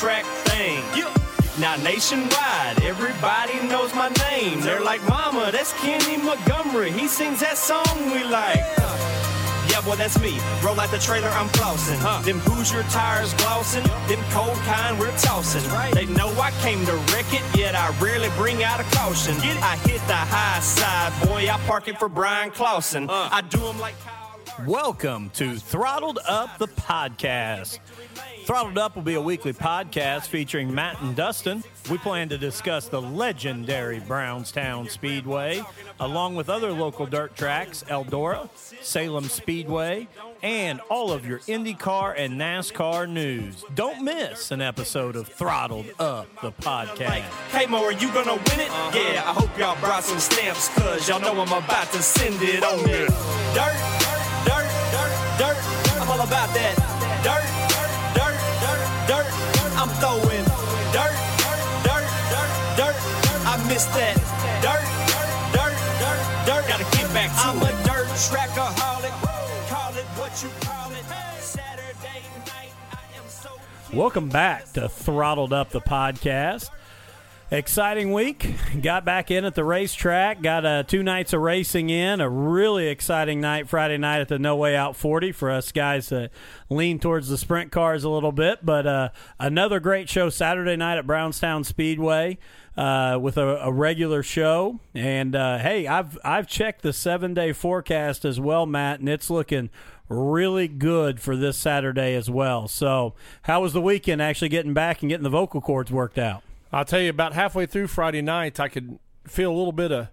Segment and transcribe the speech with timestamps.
[0.00, 0.82] track thing.
[1.60, 4.62] Now nationwide, everybody knows my name.
[4.62, 6.90] They're like, Mama, that's Kenny Montgomery.
[6.90, 8.64] He sings that song we like.
[9.68, 10.40] Yeah, boy, that's me.
[10.64, 11.98] Roll out the trailer, I'm flossing.
[11.98, 12.22] Huh.
[12.22, 13.82] Them Hoosier tires glossing.
[14.08, 15.70] Them cold kind we're tossing.
[15.70, 15.92] Right.
[15.92, 19.34] They know I came to wreck it, yet I rarely bring out a caution.
[19.60, 21.46] I hit the high side, boy.
[21.46, 23.06] I park it for Bryan Clauson.
[23.06, 23.28] Uh.
[23.30, 23.96] I do them like.
[24.66, 27.78] Welcome to Throttled Up the Podcast.
[28.50, 31.62] Throttled Up will be a weekly podcast featuring Matt and Dustin.
[31.88, 35.62] We plan to discuss the legendary Brownstown Speedway,
[36.00, 38.48] along with other local dirt tracks, Eldora,
[38.82, 40.08] Salem Speedway,
[40.42, 43.64] and all of your IndyCar and NASCAR news.
[43.76, 47.22] Don't miss an episode of Throttled Up the Podcast.
[47.52, 48.68] Hey, Mo, are you gonna win it?
[48.68, 48.98] Uh-huh.
[48.98, 52.64] Yeah, I hope y'all brought some stamps, cause y'all know I'm about to send it
[52.64, 53.06] on me.
[53.54, 53.78] Dirt,
[54.44, 55.56] dirt, dirt, dirt.
[56.02, 57.20] I'm all about that.
[57.22, 57.59] Dirt
[59.10, 59.26] dirt,
[59.74, 60.46] I'm throwing
[60.94, 61.16] dirt,
[61.82, 62.96] dirt, dirt, dirt.
[63.42, 64.14] I miss that
[64.62, 64.86] dirt,
[65.50, 66.68] dirt, dirt, dirt.
[66.68, 67.74] Gotta get back to I'm it.
[67.74, 69.10] a dirt trackaholic.
[69.68, 71.04] Call it what you call it.
[71.42, 73.50] Saturday night, I am so.
[73.92, 76.70] Welcome back to Throttled Up the podcast.
[77.52, 78.54] Exciting week.
[78.80, 80.40] Got back in at the racetrack.
[80.40, 82.20] Got uh, two nights of racing in.
[82.20, 86.10] A really exciting night Friday night at the No Way Out 40 for us guys
[86.10, 86.30] that
[86.68, 88.64] lean towards the sprint cars a little bit.
[88.64, 89.08] But uh,
[89.40, 92.38] another great show Saturday night at Brownstown Speedway.
[92.76, 94.78] Uh, with a, a, regular show.
[94.94, 99.28] And uh, hey, I've I've checked the seven day forecast as well, Matt, and it's
[99.28, 99.70] looking
[100.08, 102.68] really good for this Saturday as well.
[102.68, 104.22] So, how was the weekend?
[104.22, 106.42] Actually, getting back and getting the vocal cords worked out.
[106.72, 110.08] I'll tell you, about halfway through Friday night, I could feel a little bit of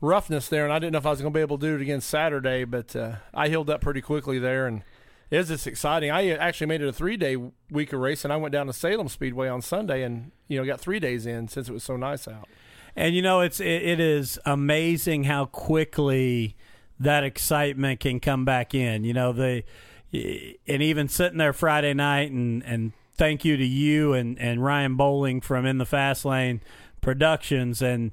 [0.00, 1.74] roughness there, and I didn't know if I was going to be able to do
[1.76, 4.82] it again Saturday, but uh, I healed up pretty quickly there, and
[5.30, 6.10] it just exciting.
[6.10, 7.36] I actually made it a three day
[7.70, 8.30] week of racing.
[8.30, 11.48] I went down to Salem Speedway on Sunday, and you know got three days in
[11.48, 12.48] since it was so nice out.
[12.94, 16.54] And you know it's it, it is amazing how quickly
[17.00, 19.04] that excitement can come back in.
[19.04, 19.64] You know the
[20.12, 24.96] and even sitting there Friday night and and thank you to you and, and Ryan
[24.96, 26.60] Bowling from In the Fast Lane
[27.00, 27.82] Productions.
[27.82, 28.12] And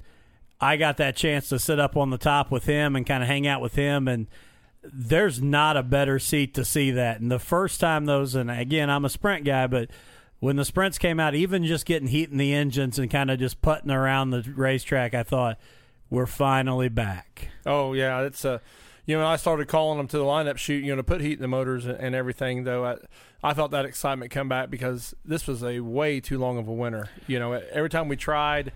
[0.60, 3.28] I got that chance to sit up on the top with him and kind of
[3.28, 4.08] hang out with him.
[4.08, 4.28] And
[4.84, 7.20] there's not a better seat to see that.
[7.20, 9.90] And the first time those, and again, I'm a sprint guy, but
[10.40, 13.40] when the sprints came out, even just getting heat in the engines and kind of
[13.40, 15.58] just putting around the racetrack, I thought,
[16.10, 17.50] we're finally back.
[17.66, 18.22] Oh, yeah.
[18.22, 18.54] It's a.
[18.54, 18.60] Uh
[19.06, 21.34] you know, I started calling them to the lineup shoot, you know, to put heat
[21.34, 22.64] in the motors and, everything.
[22.64, 22.98] Though I,
[23.44, 26.74] I felt that excitement come back because this was a way too long of a
[26.74, 27.10] winter.
[27.28, 28.72] You know, every time we tried,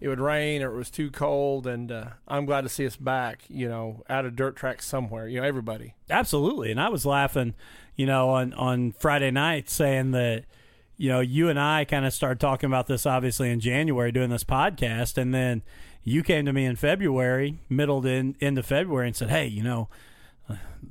[0.00, 2.96] it would rain or it was too cold, and uh, I'm glad to see us
[2.96, 3.42] back.
[3.48, 5.28] You know, out of dirt track somewhere.
[5.28, 5.94] You know, everybody.
[6.10, 7.54] Absolutely, and I was laughing,
[7.96, 10.44] you know, on on Friday night saying that.
[11.00, 14.30] You know, you and I kind of started talking about this obviously in January doing
[14.30, 15.62] this podcast, and then
[16.02, 19.62] you came to me in February, middle to in, into February, and said, "Hey, you
[19.62, 19.88] know,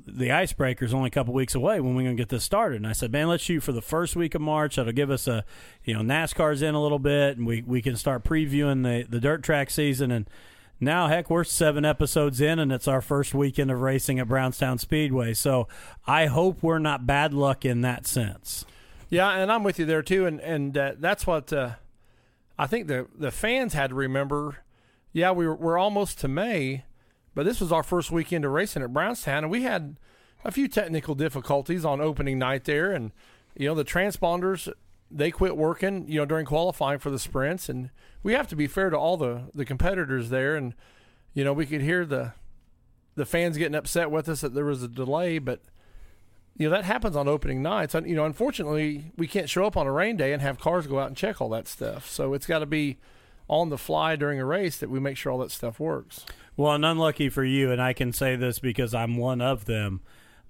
[0.05, 2.77] the icebreaker is only a couple weeks away when we're going to get this started."
[2.77, 4.75] And I said, "Man, let's shoot for the first week of March.
[4.75, 5.43] That'll give us a,
[5.83, 9.19] you know, NASCAR's in a little bit, and we we can start previewing the the
[9.19, 10.29] dirt track season." And
[10.79, 14.77] now, heck, we're seven episodes in, and it's our first weekend of racing at Brownstown
[14.77, 15.33] Speedway.
[15.33, 15.67] So
[16.05, 18.65] I hope we're not bad luck in that sense.
[19.09, 21.71] Yeah, and I'm with you there too, and and uh, that's what uh,
[22.57, 24.57] I think the the fans had to remember
[25.17, 26.85] yeah, we were, we're almost to May,
[27.37, 29.97] but this was our first weekend of racing at Brownstown, and we had
[30.43, 33.11] a few technical difficulties on opening night there, and
[33.55, 34.67] you know the transponders
[35.11, 37.91] they quit working, you know, during qualifying for the sprints, and
[38.23, 40.73] we have to be fair to all the the competitors there, and
[41.35, 42.33] you know we could hear the
[43.13, 45.61] the fans getting upset with us that there was a delay, but
[46.57, 47.93] you know that happens on opening nights.
[47.93, 50.97] You know, unfortunately, we can't show up on a rain day and have cars go
[50.97, 52.09] out and check all that stuff.
[52.09, 52.97] So it's got to be
[53.47, 56.25] on the fly during a race that we make sure all that stuff works.
[56.57, 60.01] Well, and unlucky for you, and I can say this because I'm one of them.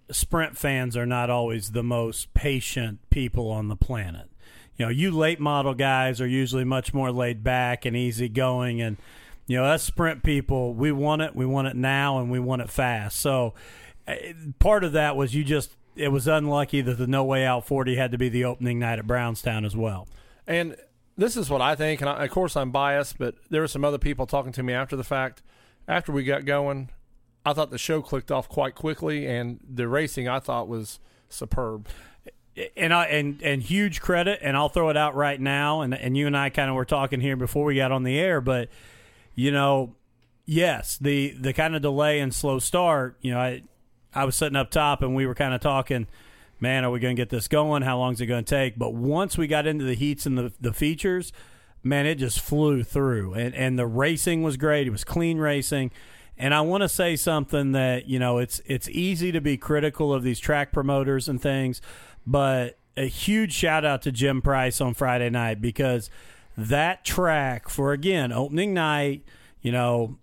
[0.10, 4.30] Sprint fans are not always the most patient people on the planet.
[4.78, 8.96] You know, you late model guys are usually much more laid back and easygoing, and
[9.48, 12.62] you know, us sprint people, we want it, we want it now, and we want
[12.62, 13.18] it fast.
[13.18, 13.54] So,
[14.08, 17.68] eh, part of that was you just it was unlucky that the No Way Out
[17.68, 20.08] 40 had to be the opening night at Brownstown as well.
[20.46, 20.78] And
[21.18, 23.84] this is what I think, and I, of course I'm biased, but there were some
[23.84, 25.42] other people talking to me after the fact.
[25.88, 26.90] After we got going,
[27.46, 31.00] I thought the show clicked off quite quickly, and the racing I thought was
[31.30, 31.88] superb.
[32.76, 35.82] and I and and huge credit, and I'll throw it out right now.
[35.82, 38.20] And and you and I kind of were talking here before we got on the
[38.20, 38.70] air, but
[39.36, 39.96] you know,
[40.46, 43.18] yes, the the kind of delay and slow start.
[43.22, 43.64] You know, I
[44.14, 46.08] I was sitting up top, and we were kind of talking.
[46.60, 47.84] Man, are we going to get this going?
[47.84, 48.80] How long is it going to take?
[48.80, 51.32] But once we got into the heats and the the features,
[51.88, 54.88] man, it just flew through, and and the racing was great.
[54.88, 55.92] It was clean racing.
[56.40, 60.14] And I want to say something that you know it's it's easy to be critical
[60.14, 61.82] of these track promoters and things,
[62.26, 66.10] but a huge shout out to Jim Price on Friday night because
[66.58, 69.24] that track for again opening night,
[69.62, 70.18] you know,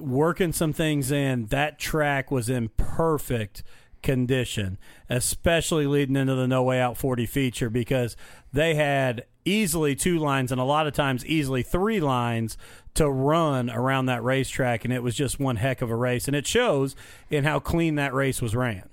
[0.00, 3.62] working some things in, that track was in perfect
[4.02, 4.78] condition,
[5.08, 8.16] especially leading into the No Way Out 40 feature because
[8.52, 12.58] they had easily two lines and a lot of times easily three lines
[12.94, 16.36] to run around that racetrack and it was just one heck of a race and
[16.36, 16.96] it shows
[17.30, 18.88] in how clean that race was ran.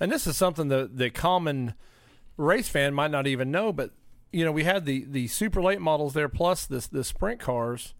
[0.00, 1.74] And this is something that the common
[2.36, 3.90] race fan might not even know, but
[4.32, 7.94] you know, we had the the super late models there plus this the sprint cars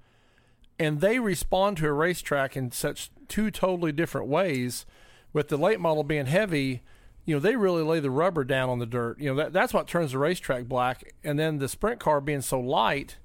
[0.79, 4.87] and they respond to a racetrack in such two totally different ways
[5.33, 6.83] with the late model being heavy
[7.25, 9.19] you know they really lay the rubber down on the dirt.
[9.19, 11.15] You know that, that's what turns the racetrack black.
[11.23, 13.19] And then the sprint car being so light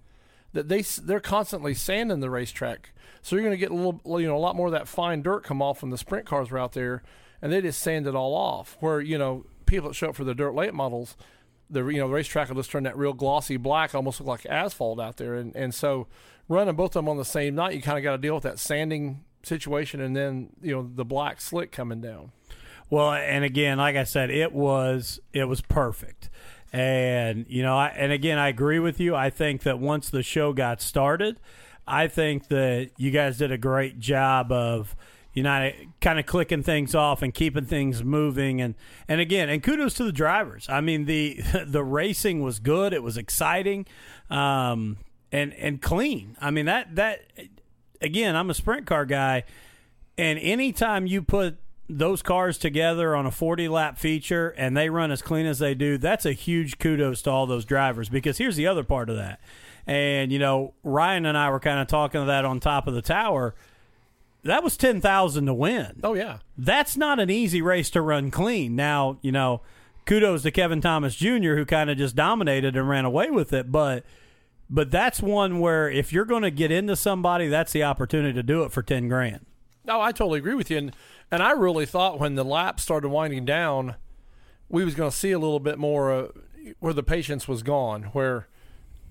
[0.53, 2.93] that they they're constantly sanding the racetrack.
[3.21, 5.21] So you're going to get a little you know a lot more of that fine
[5.21, 7.03] dirt come off when the sprint cars were out there
[7.41, 8.77] and they just sand it all off.
[8.79, 11.15] Where you know people that show up for the dirt late models
[11.69, 14.45] the you know the racetrack will just turn that real glossy black almost look like
[14.45, 15.35] asphalt out there.
[15.35, 16.07] And and so
[16.47, 18.43] running both of them on the same night you kind of got to deal with
[18.43, 22.31] that sanding situation and then you know the black slick coming down
[22.89, 26.29] well, and again, like I said, it was it was perfect.
[26.71, 29.15] And you know, I, and again, I agree with you.
[29.15, 31.39] I think that once the show got started,
[31.87, 34.95] I think that you guys did a great job of
[35.33, 35.71] you know
[36.01, 38.75] kind of clicking things off and keeping things moving and
[39.07, 43.03] and again and kudos to the drivers i mean the the racing was good it
[43.03, 43.85] was exciting
[44.31, 44.97] um
[45.31, 47.21] and and clean i mean that that
[48.01, 49.43] again i'm a sprint car guy
[50.17, 51.59] and anytime you put
[51.89, 55.73] those cars together on a 40 lap feature and they run as clean as they
[55.73, 59.15] do, that's a huge kudos to all those drivers because here's the other part of
[59.15, 59.39] that.
[59.87, 62.93] And, you know, Ryan and I were kind of talking to that on top of
[62.93, 63.55] the tower.
[64.43, 65.99] That was 10,000 to win.
[66.03, 68.75] oh yeah That's not an easy race to run clean.
[68.75, 69.61] Now, you know,
[70.05, 71.55] kudos to Kevin Thomas Jr.
[71.55, 74.05] who kind of just dominated and ran away with it, but
[74.69, 78.43] but that's one where if you're going to get into somebody, that's the opportunity to
[78.43, 79.47] do it for 10 grand.
[79.83, 80.95] No, I totally agree with you, and
[81.31, 83.95] and I really thought when the lap started winding down,
[84.67, 86.27] we was going to see a little bit more uh,
[86.79, 88.47] where the patience was gone, where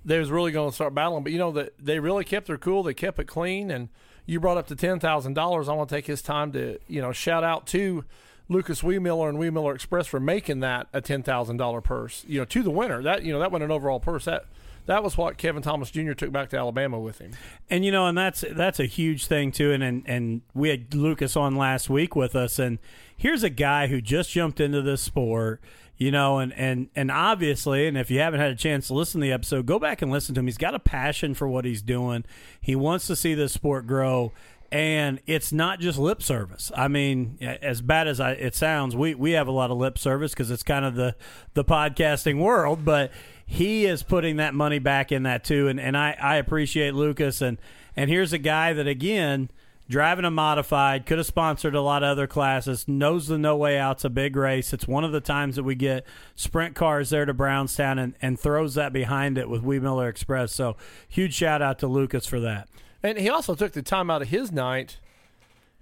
[0.04, 1.22] they was really going to start battling.
[1.22, 3.88] But you know that they really kept their cool, they kept it clean, and
[4.26, 5.68] you brought up the ten thousand dollars.
[5.68, 8.04] I want to take his time to you know shout out to
[8.48, 12.24] Lucas Wehmiller and Wehmiller Express for making that a ten thousand dollar purse.
[12.26, 14.46] You know to the winner that you know that went an overall purse that.
[14.88, 16.14] That was what Kevin Thomas Jr.
[16.14, 17.32] took back to Alabama with him.
[17.68, 19.70] And you know, and that's that's a huge thing too.
[19.70, 22.78] And and, and we had Lucas on last week with us, and
[23.14, 25.60] here's a guy who just jumped into this sport.
[25.98, 29.20] You know, and and and obviously, and if you haven't had a chance to listen
[29.20, 30.46] to the episode, go back and listen to him.
[30.46, 32.24] He's got a passion for what he's doing.
[32.58, 34.32] He wants to see this sport grow.
[34.70, 36.70] And it's not just lip service.
[36.76, 39.96] I mean, as bad as I, it sounds, we, we have a lot of lip
[39.96, 41.16] service because it's kind of the,
[41.54, 42.84] the podcasting world.
[42.84, 43.10] But
[43.50, 47.40] he is putting that money back in that too, and, and I, I appreciate Lucas.
[47.40, 47.58] And
[47.96, 49.50] and here's a guy that again
[49.88, 53.78] driving a modified could have sponsored a lot of other classes knows the no way
[53.78, 54.74] out's a big race.
[54.74, 56.04] It's one of the times that we get
[56.36, 60.52] sprint cars there to brownstown and, and throws that behind it with Wehmiller Express.
[60.52, 60.76] So
[61.08, 62.68] huge shout out to Lucas for that.
[63.02, 64.98] And he also took the time out of his night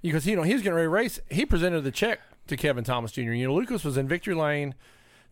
[0.02, 1.18] because you know he was getting ready to race.
[1.28, 3.32] He presented the check to Kevin Thomas Jr.
[3.32, 4.76] You know, Lucas was in victory lane,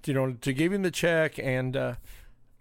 [0.05, 1.95] you know, to give him the check, and uh,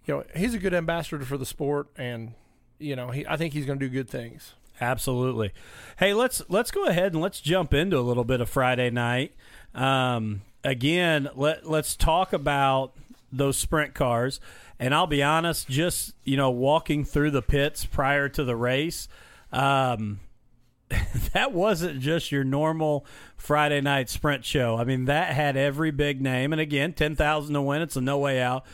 [0.04, 2.34] you know he's a good ambassador for the sport, and
[2.78, 4.54] you know he I think he's going to do good things.
[4.80, 5.52] Absolutely.
[5.98, 9.32] Hey, let's let's go ahead and let's jump into a little bit of Friday night.
[9.74, 12.94] Um, again, let let's talk about
[13.32, 14.40] those sprint cars.
[14.78, 19.08] And I'll be honest, just you know, walking through the pits prior to the race,
[19.52, 20.20] um,
[21.32, 23.06] that wasn't just your normal
[23.36, 24.76] Friday night sprint show.
[24.76, 27.82] I mean, that had every big name, and again, ten thousand to win.
[27.82, 28.64] It's a no way out.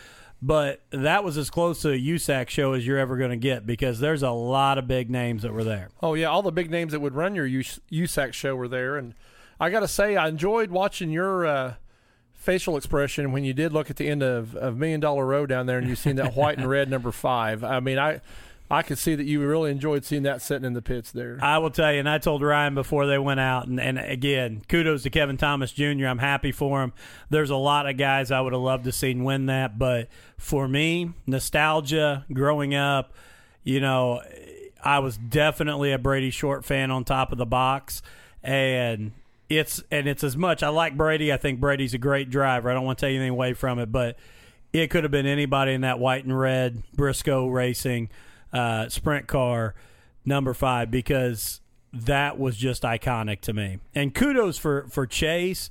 [0.42, 3.66] But that was as close to a USAC show as you're ever going to get
[3.66, 5.90] because there's a lot of big names that were there.
[6.02, 9.14] Oh yeah, all the big names that would run your USAC show were there, and
[9.58, 11.74] I got to say I enjoyed watching your uh,
[12.32, 15.66] facial expression when you did look at the end of, of Million Dollar Row down
[15.66, 17.62] there, and you seen that white and red number five.
[17.62, 18.22] I mean, I
[18.70, 21.38] I could see that you really enjoyed seeing that sitting in the pits there.
[21.42, 24.62] I will tell you, and I told Ryan before they went out, and, and again,
[24.68, 26.06] kudos to Kevin Thomas Jr.
[26.06, 26.92] I'm happy for him.
[27.30, 30.08] There's a lot of guys I would have loved to seen win that, but
[30.38, 33.12] for me, nostalgia, growing up,
[33.64, 34.22] you know,
[34.84, 38.02] I was definitely a Brady Short fan on top of the box,
[38.40, 39.10] and
[39.48, 41.32] it's and it's as much I like Brady.
[41.32, 42.70] I think Brady's a great driver.
[42.70, 44.16] I don't want to take anything away from it, but
[44.72, 48.08] it could have been anybody in that white and red Briscoe Racing
[48.52, 49.74] uh, sprint car
[50.24, 51.60] number five because
[51.92, 53.78] that was just iconic to me.
[53.94, 55.70] And kudos for for Chase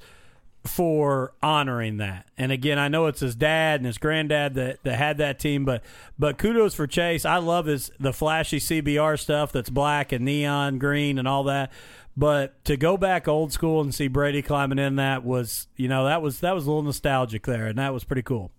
[0.66, 2.28] for honoring that.
[2.38, 5.64] And again, I know it's his dad and his granddad that, that had that team,
[5.64, 5.84] but
[6.18, 7.26] but kudos for Chase.
[7.26, 11.72] I love his the flashy CBR stuff that's black and neon green and all that.
[12.18, 16.04] But to go back old school and see Brady climbing in that was, you know,
[16.06, 18.52] that was that was a little nostalgic there, and that was pretty cool.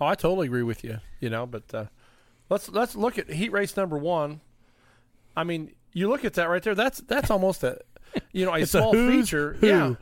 [0.00, 0.98] Oh, I totally agree with you.
[1.18, 1.86] You know, but uh,
[2.50, 4.40] let's let's look at heat race number one.
[5.36, 6.74] I mean, you look at that right there.
[6.74, 7.78] That's that's almost a
[8.32, 9.54] you know a It's small who's feature.
[9.54, 9.66] who.
[9.66, 9.94] Yeah,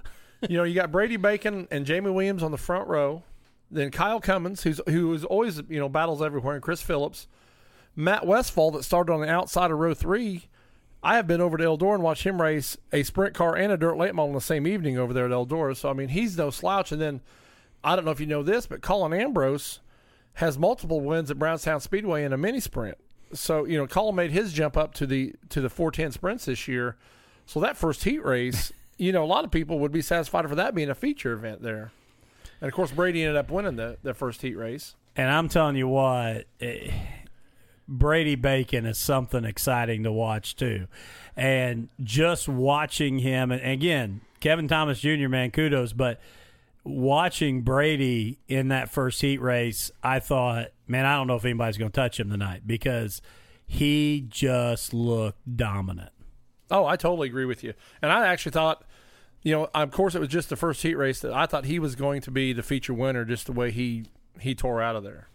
[0.49, 3.23] you know, you got Brady Bacon and Jamie Williams on the front row.
[3.71, 7.29] Then Kyle Cummins, who's who is always you know battles everywhere, and Chris Phillips,
[7.95, 10.49] Matt Westfall that started on the outside of row three.
[11.01, 13.77] I have been over to Eldora and watched him race a sprint car and a
[13.77, 15.77] dirt late model in the same evening over there at Eldora.
[15.77, 16.91] So I mean, he's no slouch.
[16.91, 17.21] And then
[17.85, 19.79] I don't know if you know this, but Colin Ambrose
[20.39, 22.97] has multiple wins at Brownstown Speedway in a mini sprint.
[23.33, 26.69] So you know, Colin made his jump up to the to the 410 sprints this
[26.69, 26.97] year.
[27.45, 30.55] So that first heat race, you know, a lot of people would be satisfied for
[30.55, 31.91] that being a feature event there.
[32.61, 34.95] And of course, Brady ended up winning the the first heat race.
[35.17, 36.93] And I'm telling you what, eh,
[37.89, 40.87] Brady Bacon is something exciting to watch too.
[41.37, 46.21] And just watching him, and again, Kevin Thomas Jr., man, kudos, but
[46.89, 51.77] watching Brady in that first heat race, I thought, man, I don't know if anybody's
[51.79, 53.23] going to touch him tonight because
[53.67, 56.11] he just looked dominant.
[56.71, 57.75] Oh, I totally agree with you.
[58.03, 58.85] And I actually thought,
[59.43, 61.79] you know, of course, it was just the first heat race that I thought he
[61.79, 64.07] was going to be the feature winner, just the way he
[64.41, 65.29] he tore out of there.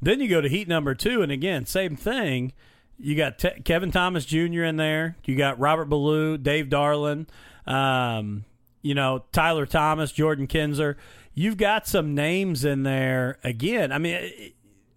[0.00, 2.52] Then you go to heat number two, and again, same thing.
[2.98, 4.64] You got Te- Kevin Thomas Jr.
[4.64, 5.16] in there.
[5.24, 7.26] You got Robert Ballou, Dave Darland,
[7.66, 8.44] um,
[8.84, 10.94] you know Tyler Thomas, Jordan Kinser.
[11.34, 13.90] You've got some names in there again.
[13.90, 14.52] I mean,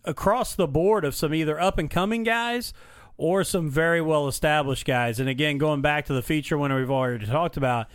[0.05, 2.73] across the board of some either up and coming guys
[3.17, 5.19] or some very well established guys.
[5.19, 7.87] And again, going back to the feature winner we've already talked about,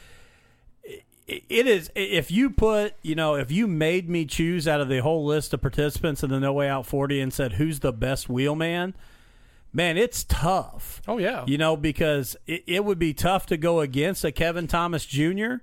[1.26, 4.98] it is if you put you know if you made me choose out of the
[4.98, 8.28] whole list of participants in the no way out 40 and said who's the best
[8.28, 8.94] wheelman
[9.72, 13.80] man it's tough Oh yeah, you know because it, it would be tough to go
[13.80, 15.54] against a kevin thomas jr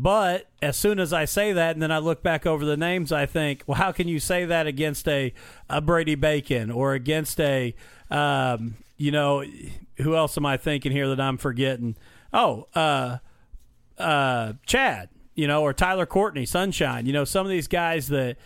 [0.00, 3.12] but as soon as i say that and then i look back over the names
[3.12, 5.32] i think well how can you say that against a,
[5.68, 7.74] a brady bacon or against a
[8.10, 9.44] um, you know
[9.98, 11.96] who else am i thinking here that i'm forgetting
[12.32, 13.18] oh uh
[14.00, 18.36] uh, Chad, you know, or Tyler Courtney, Sunshine, you know, some of these guys that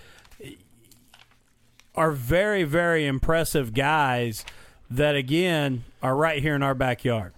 [1.95, 4.45] are very, very impressive guys
[4.91, 7.33] that, again, are right here in our backyard.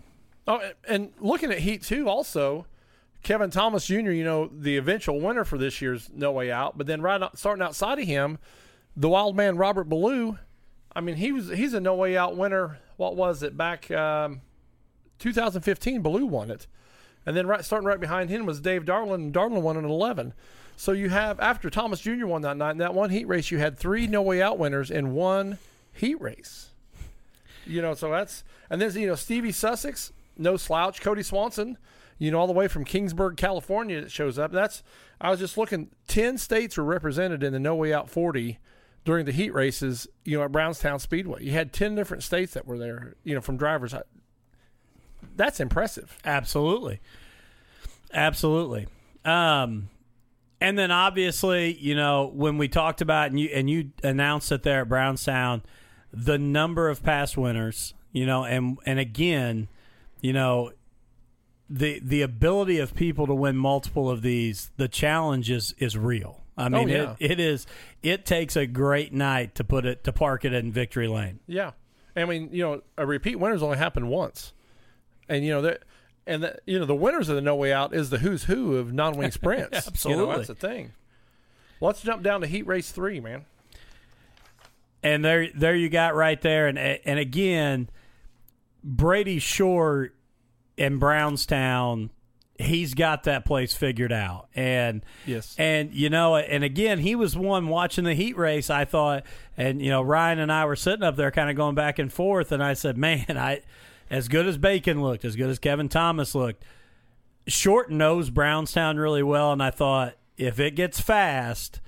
[0.48, 2.66] Oh, and looking at Heat 2 also,
[3.26, 6.86] Kevin Thomas Jr., you know, the eventual winner for this year's No Way Out, but
[6.86, 8.38] then right starting outside of him,
[8.96, 10.38] the wild man Robert Ballou,
[10.94, 12.78] I mean, he was he's a No Way Out winner.
[12.96, 14.42] What was it back um,
[15.18, 16.02] 2015?
[16.02, 16.68] Ballou won it,
[17.26, 20.32] and then right starting right behind him was Dave Darland, and Darland won in 11.
[20.76, 22.26] So you have after Thomas Jr.
[22.26, 24.88] won that night in that one heat race, you had three No Way Out winners
[24.88, 25.58] in one
[25.92, 26.70] heat race.
[27.66, 31.00] You know, so that's and then you know Stevie Sussex, no slouch.
[31.00, 31.76] Cody Swanson,
[32.18, 34.52] you know, all the way from Kingsburg, California, that shows up.
[34.52, 34.82] That's
[35.20, 35.90] I was just looking.
[36.06, 38.58] Ten states were represented in the No Way Out 40
[39.04, 40.06] during the heat races.
[40.24, 43.14] You know, at Brownstown Speedway, you had ten different states that were there.
[43.24, 43.94] You know, from drivers.
[45.34, 46.16] That's impressive.
[46.24, 47.00] Absolutely.
[48.12, 48.86] Absolutely.
[49.24, 49.90] Um,
[50.60, 54.62] and then obviously, you know, when we talked about and you and you announced it
[54.62, 55.62] there at Brownstown,
[56.12, 59.68] the number of past winners, you know, and and again,
[60.20, 60.72] you know,
[61.68, 66.42] the the ability of people to win multiple of these, the challenge is is real.
[66.56, 67.16] I oh, mean, yeah.
[67.18, 67.66] it, it is.
[68.02, 71.40] It takes a great night to put it to park it in victory lane.
[71.46, 71.72] Yeah,
[72.14, 74.52] I mean, you know, a repeat winners only happen once,
[75.28, 75.82] and you know that,
[76.26, 78.76] and the, you know the winners of the No Way Out is the who's who
[78.76, 79.70] of non-wing sprints.
[79.70, 80.36] You know, Absolutely.
[80.36, 80.92] that's the thing.
[81.80, 83.44] Let's jump down to Heat Race Three, man.
[85.02, 86.68] And there, there you got right there.
[86.68, 87.90] And and again,
[88.82, 90.15] Brady Short
[90.78, 92.10] and Brownstown
[92.58, 94.48] he's got that place figured out.
[94.54, 95.54] And Yes.
[95.58, 98.70] and you know, and again, he was one watching the heat race.
[98.70, 99.24] I thought,
[99.58, 102.10] and you know, Ryan and I were sitting up there, kind of going back and
[102.10, 103.60] forth, and I said, "Man, I."
[104.08, 106.62] As good as Bacon looked, as good as Kevin Thomas looked,
[107.48, 111.80] Short knows Brownstown really well, and I thought if it gets fast,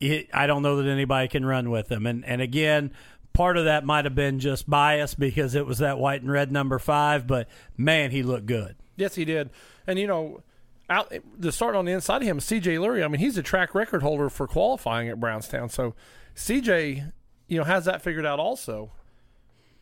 [0.00, 2.04] it, I don't know that anybody can run with him.
[2.06, 2.92] And and again,
[3.32, 6.50] part of that might have been just bias because it was that white and red
[6.50, 8.76] number five, but man, he looked good.
[8.96, 9.50] Yes, he did.
[9.86, 10.42] And you know,
[10.88, 12.78] out the start on the inside of him, C.J.
[12.78, 13.04] Leary.
[13.04, 15.68] I mean, he's a track record holder for qualifying at Brownstown.
[15.68, 15.94] So
[16.34, 17.04] C.J.
[17.48, 18.92] you know has that figured out also.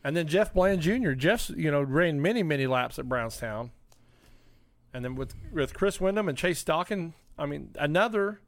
[0.03, 1.11] And then Jeff Bland Jr.
[1.11, 3.71] Jeff's you know ran many many laps at Brownstown.
[4.93, 8.39] And then with with Chris Windom and Chase Stockon, I mean another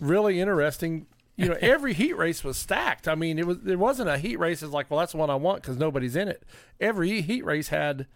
[0.00, 1.06] really interesting.
[1.38, 3.08] You know, every heat race was stacked.
[3.08, 5.30] I mean, it was there wasn't a heat race that's like, well, that's the one
[5.30, 6.42] I want because nobody's in it.
[6.80, 8.06] Every heat race had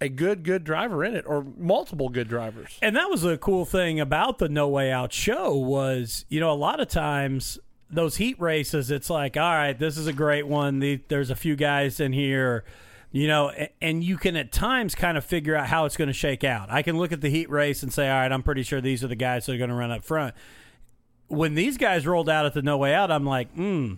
[0.00, 2.78] a good good driver in it or multiple good drivers.
[2.82, 6.50] And that was a cool thing about the No Way Out show was, you know,
[6.50, 7.58] a lot of times
[7.90, 10.78] those heat races, it's like, all right, this is a great one.
[10.78, 12.64] The, there's a few guys in here,
[13.10, 13.50] you know,
[13.82, 16.70] and you can at times kind of figure out how it's going to shake out.
[16.70, 19.02] I can look at the heat race and say, all right, I'm pretty sure these
[19.02, 20.34] are the guys that are going to run up front.
[21.30, 23.94] When these guys rolled out at the No Way Out, I'm like, hmm.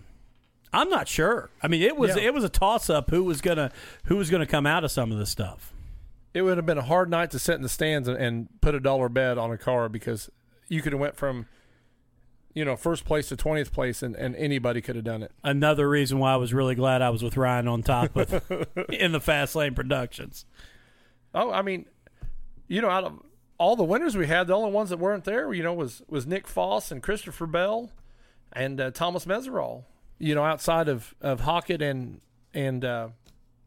[0.71, 1.49] I'm not sure.
[1.61, 2.23] I mean, it was Yeah.
[2.23, 3.71] it was a toss up who was gonna
[4.05, 5.73] who was gonna come out of some of this stuff.
[6.33, 8.73] It would have been a hard night to sit in the stands and, and put
[8.73, 10.31] a dollar bet on a car because
[10.67, 11.45] you could have went from
[12.55, 15.31] you know first place to twentieth place and, and anybody could have done it.
[15.43, 18.33] another reason why I was really glad I was with Ryan on top of
[18.89, 20.45] in the Fast Lane Productions.
[21.35, 21.85] Oh, I mean,
[22.67, 23.19] you know, out of
[23.57, 26.25] all the winners we had, the only ones that weren't there, you know, was was
[26.25, 27.91] Nick Foss and Christopher Bell
[28.51, 29.83] and uh, Thomas Meseraull.
[30.19, 32.21] You know, outside of of Hockett and
[32.53, 33.09] and uh,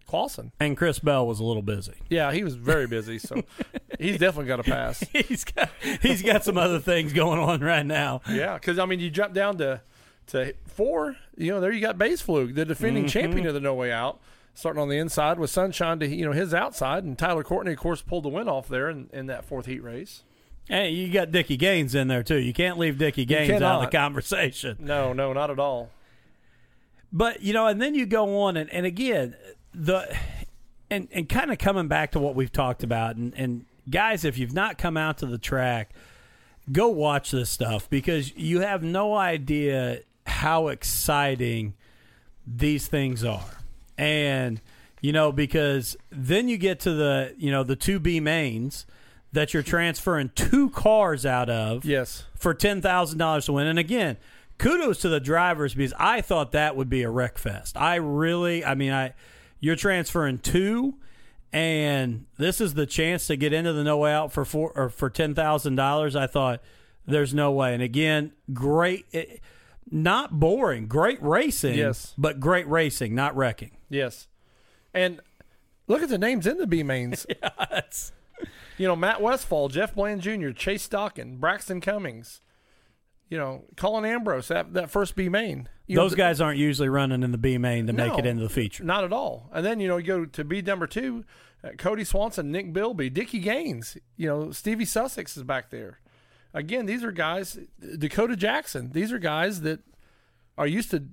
[0.09, 0.53] Clauson.
[0.61, 1.95] And Chris Bell was a little busy.
[2.09, 3.43] Yeah, he was very busy, so
[3.99, 5.01] he's definitely got a pass.
[5.13, 5.71] He's got
[6.01, 8.23] he's got some other things going on right now.
[8.29, 9.81] Yeah, because I mean, you jump down to
[10.29, 11.17] to four.
[11.37, 14.21] You know, there you got Base Flug, the defending champion of the No Way Out,
[14.57, 17.79] starting on the inside with Sunshine to you know his outside, and Tyler Courtney, of
[17.79, 20.25] course, pulled the win off there in, in that fourth heat race.
[20.69, 22.39] Hey, you got Dickie Gaines in there too.
[22.39, 24.77] You can't leave Dickie Gaines out of the conversation.
[24.81, 25.91] No, no, not at all.
[27.13, 29.37] But you know, and then you go on and, and again
[29.73, 30.13] the
[30.91, 34.39] and and kind of coming back to what we've talked about and, and guys, if
[34.39, 35.91] you've not come out to the track,
[36.73, 41.75] go watch this stuff because you have no idea how exciting
[42.47, 43.45] these things are.
[43.99, 44.61] And
[45.01, 48.87] you know, because then you get to the you know the two B mains
[49.33, 53.67] that you're transferring two cars out of Yes, for ten thousand dollars to win.
[53.67, 54.17] And again,
[54.59, 57.77] kudos to the drivers because I thought that would be a wreck fest.
[57.77, 59.15] I really, I mean, I
[59.61, 60.95] you're transferring two,
[61.53, 64.89] and this is the chance to get into the no way out for four or
[64.89, 66.17] for ten thousand dollars.
[66.17, 66.61] I thought
[67.07, 67.75] there's no way.
[67.75, 69.41] And again, great, it,
[69.91, 71.75] not boring, great racing.
[71.79, 72.15] Yes.
[72.19, 73.77] but great racing, not wrecking.
[73.89, 74.29] yes,
[74.95, 75.21] and
[75.87, 77.27] look at the names in the B mains.
[77.43, 78.13] That's-
[78.79, 82.43] You know, Matt Westfall, Jeff Bland Jr., Chase Stockon, Braxton Cummings.
[83.31, 85.69] You know, Colin Ambrose, that that first B main.
[85.87, 88.43] You those the- guys aren't usually running in the B main to make it into
[88.43, 88.85] the feature.
[88.85, 89.51] Not at all.
[89.53, 91.25] And then you know you go to B number two,
[91.65, 93.97] uh, Cody Swanson, Nick Bilby, Dickie Gaines.
[94.17, 95.99] You know Stevie Sussex is back there.
[96.57, 97.59] Again, these are guys.
[97.99, 98.91] Dakota Jackson.
[98.93, 99.81] These are guys that
[100.57, 101.05] are used to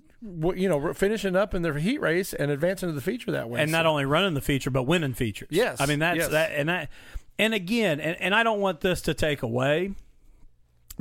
[0.55, 3.59] you know finishing up in their heat race and advancing to the feature that way.
[3.59, 5.49] and not only running the feature but winning features.
[5.51, 6.29] Yes, I mean that's yes.
[6.29, 6.89] that, and that,
[7.37, 9.91] and again, and, and I don't want this to take away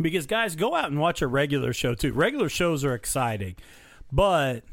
[0.01, 2.13] because guys, go out and watch a regular show too.
[2.13, 3.55] Regular shows are exciting,
[4.11, 4.65] but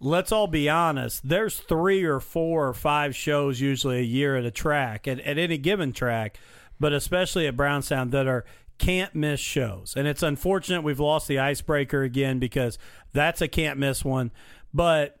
[0.00, 1.26] let's all be honest.
[1.26, 5.38] There's three or four or five shows usually a year at a track at, at
[5.38, 6.38] any given track,
[6.78, 8.44] but especially at Brownstown that are
[8.78, 9.94] can't miss shows.
[9.96, 12.78] And it's unfortunate we've lost the icebreaker again because
[13.12, 14.30] that's a can't miss one.
[14.72, 15.18] But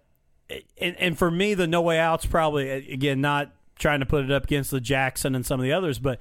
[0.78, 4.30] and, and for me, the no way out's probably again not trying to put it
[4.30, 6.20] up against the Jackson and some of the others, but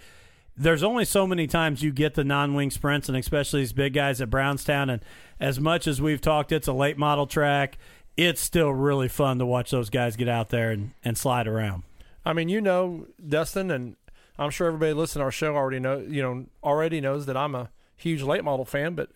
[0.56, 4.22] there's only so many times you get the non-wing sprints, and especially these big guys
[4.22, 4.90] at Brownstown.
[4.90, 5.04] And
[5.40, 7.78] as much as we've talked, it's a late model track.
[8.16, 11.84] It's still really fun to watch those guys get out there and, and slide around.
[12.24, 13.96] I mean, you know, Dustin, and
[14.38, 15.98] I'm sure everybody listening to our show already know.
[16.00, 19.10] You know, already knows that I'm a huge late model fan, but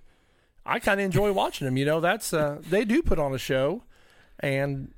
[0.66, 1.78] I kind of enjoy watching them.
[1.78, 3.84] You know, that's uh, they do put on a show,
[4.40, 4.94] and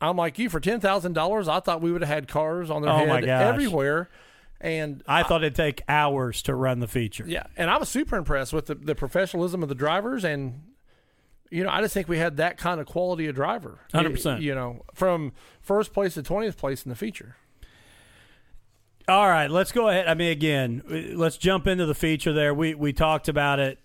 [0.00, 1.48] I'm like you for ten thousand dollars.
[1.48, 4.08] I thought we would have had cars on their Oh, head everywhere,
[4.60, 7.24] and I thought it'd take hours to run the feature.
[7.26, 10.62] yeah, and I was super impressed with the, the professionalism of the drivers, and
[11.50, 13.80] you know, I just think we had that kind of quality of driver.
[13.94, 14.40] 100%.
[14.42, 17.36] You know, from first place to twentieth place in the feature.
[19.08, 20.06] All right, let's go ahead.
[20.06, 20.82] I mean, again,
[21.16, 22.52] let's jump into the feature there.
[22.52, 23.78] We we talked about it.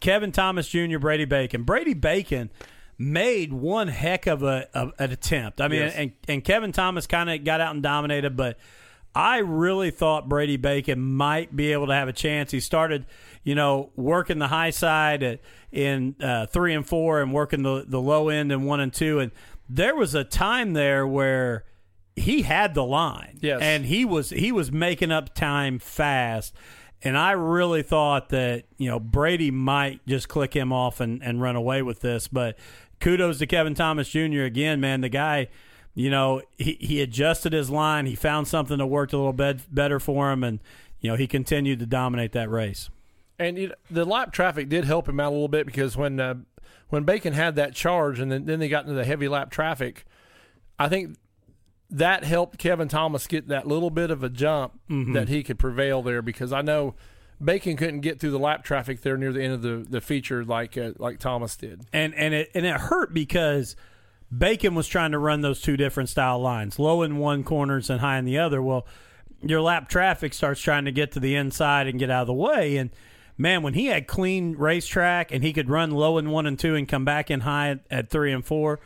[0.00, 1.64] Kevin Thomas Jr., Brady Bacon.
[1.64, 2.50] Brady Bacon
[2.96, 5.60] made one heck of a, an attempt.
[5.60, 5.94] I mean, Yes.
[5.96, 8.58] and and Kevin Thomas kind of got out and dominated, but
[9.12, 12.52] I really thought Brady Bacon might be able to have a chance.
[12.52, 13.06] He started,
[13.42, 15.40] you know, working the high side at,
[15.72, 19.18] in uh, three and four, and working the the low end in one and two,
[19.18, 19.32] and
[19.68, 21.64] there was a time there where
[22.16, 23.60] he had the line, Yes.
[23.62, 26.54] and he was he was making up time fast.
[27.02, 31.42] And I really thought that, you know, Brady might just click him off and, and
[31.42, 32.28] run away with this.
[32.28, 32.56] But
[32.98, 34.42] kudos to Kevin Thomas Jr.
[34.44, 35.02] again, man.
[35.02, 35.48] The guy,
[35.94, 38.06] you know, he, he adjusted his line.
[38.06, 40.42] He found something that worked a little bit better for him.
[40.42, 40.60] And,
[41.02, 42.88] you know, he continued to dominate that race.
[43.38, 46.18] And you know, the lap traffic did help him out a little bit because when
[46.20, 46.36] uh,
[46.88, 50.06] when Bacon had that charge and then, then they got into the heavy lap traffic,
[50.78, 51.18] I think
[51.94, 54.80] that helped Kevin Thomas get that little bit of a jump
[55.14, 56.94] that he could prevail there because I know
[57.42, 60.44] Bacon couldn't get through the lap traffic there near the end of the, the feature
[60.44, 61.82] like uh, like Thomas did.
[61.92, 63.76] and and it and it hurt because
[64.36, 68.00] Bacon was trying to run those two different style lines, low in one corners and
[68.00, 68.60] high in the other.
[68.60, 68.86] Well,
[69.40, 72.34] your lap traffic starts trying to get to the inside and get out of the
[72.34, 72.90] way, and
[73.38, 76.74] man, when he had clean racetrack and he could run low in one and two
[76.74, 78.80] and come back in high at, at three and four.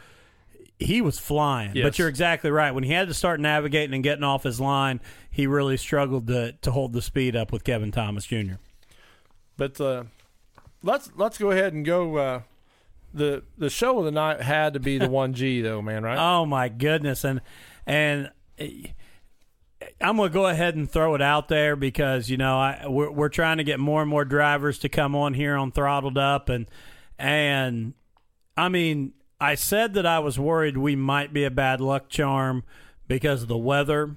[0.80, 1.84] He was flying, Yes.
[1.84, 2.70] but you're exactly right.
[2.72, 6.52] When he had to start navigating and getting off his line, he really struggled to
[6.52, 8.54] to hold the speed up with Kevin Thomas Jr.
[9.56, 10.04] But uh,
[10.82, 12.16] let's let's go ahead and go.
[12.16, 12.40] Uh,
[13.12, 16.04] the the show of the night had to be the one G though, man.
[16.04, 16.18] Right?
[16.18, 17.40] Oh my goodness, and
[17.84, 18.88] and eh,
[20.00, 23.28] I'm gonna go ahead and throw it out there because you know I we're, we're
[23.30, 26.66] trying to get more and more drivers to come on here on throttled up and
[27.18, 27.94] and
[28.56, 32.64] I mean I said that I was worried we might be a bad luck charm
[33.06, 34.16] because of the weather.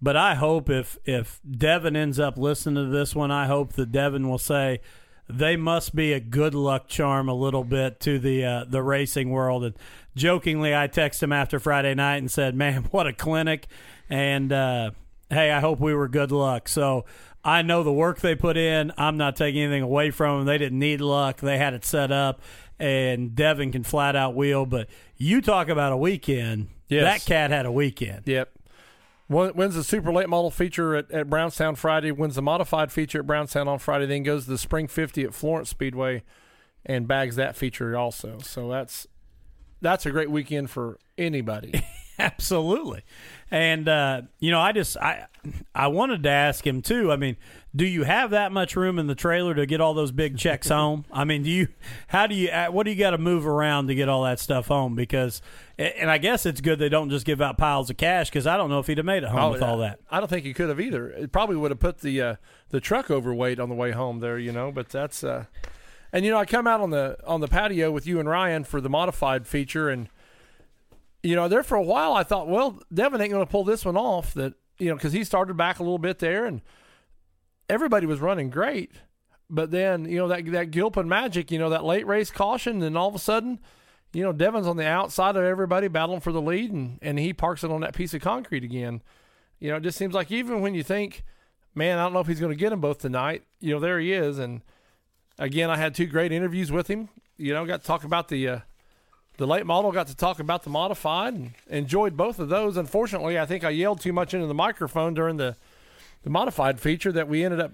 [0.00, 3.92] But I hope if if Devin ends up listening to this one, I hope that
[3.92, 4.80] Devin will say
[5.28, 9.30] they must be a good luck charm a little bit to the uh, the racing
[9.30, 9.64] world.
[9.64, 9.74] And
[10.16, 13.68] jokingly, I texted him after Friday night and said, "Man, what a clinic!"
[14.10, 14.90] And uh,
[15.30, 16.68] hey, I hope we were good luck.
[16.68, 17.04] So
[17.44, 18.92] I know the work they put in.
[18.96, 20.46] I'm not taking anything away from them.
[20.46, 21.40] They didn't need luck.
[21.40, 22.40] They had it set up,
[22.78, 24.66] and Devin can flat out wheel.
[24.66, 26.68] But you talk about a weekend.
[26.88, 27.04] Yes.
[27.04, 28.22] That cat had a weekend.
[28.26, 28.50] Yep.
[29.28, 32.12] When's the super late model feature at, at Brownstown Friday.
[32.12, 34.04] When's the modified feature at Brownstown on Friday.
[34.04, 36.22] Then goes to the Spring 50 at Florence Speedway,
[36.84, 38.38] and bags that feature also.
[38.42, 39.06] So that's
[39.80, 41.82] that's a great weekend for anybody.
[42.18, 43.02] Absolutely.
[43.50, 45.26] And uh, you know, I just I
[45.74, 47.10] I wanted to ask him too.
[47.10, 47.36] I mean,
[47.74, 50.68] do you have that much room in the trailer to get all those big checks
[50.68, 51.06] home?
[51.10, 51.68] I mean, do you
[52.08, 54.38] how do you uh, what do you got to move around to get all that
[54.38, 55.40] stuff home because
[55.78, 58.56] and I guess it's good they don't just give out piles of cash cuz I
[58.56, 60.00] don't know if he'd have made it home with all that.
[60.10, 61.08] I don't think he could have either.
[61.10, 62.36] It probably would have put the uh,
[62.68, 64.70] the truck overweight on the way home there, you know.
[64.70, 65.46] But that's uh,
[66.12, 68.64] and you know I come out on the on the patio with you and Ryan
[68.64, 70.10] for the modified feature, and
[71.22, 73.84] you know there for a while I thought, well, Devin ain't going to pull this
[73.84, 74.34] one off.
[74.34, 76.60] That you know because he started back a little bit there, and
[77.72, 78.92] everybody was running great.
[79.50, 82.96] But then you know that that Gilpin magic, you know that late race caution, and
[82.96, 83.58] all of a sudden.
[84.14, 87.32] You know, Devin's on the outside of everybody battling for the lead, and, and he
[87.32, 89.00] parks it on that piece of concrete again
[89.62, 91.22] you know, it just seems like even when you think,
[91.72, 94.00] man, I don't know if he's going to get them both tonight, you know, there
[94.00, 94.40] he is.
[94.40, 94.60] And
[95.38, 97.10] again, I had two great interviews with him.
[97.36, 98.58] You know, got to talk about the uh,
[99.36, 102.76] the late model, got to talk about the modified, and enjoyed both of those.
[102.76, 105.56] Unfortunately, I think I yelled too much into the microphone during the
[106.22, 107.72] the modified feature that we ended up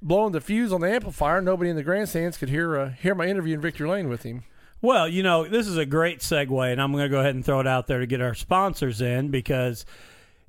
[0.00, 1.40] blowing the fuse on the amplifier.
[1.40, 4.44] Nobody in the grandstands could hear uh, hear my interview in Victory Lane with him.
[4.80, 7.44] Well, you know, this is a great segue, and I'm going to go ahead and
[7.44, 9.84] throw it out there to get our sponsors in because,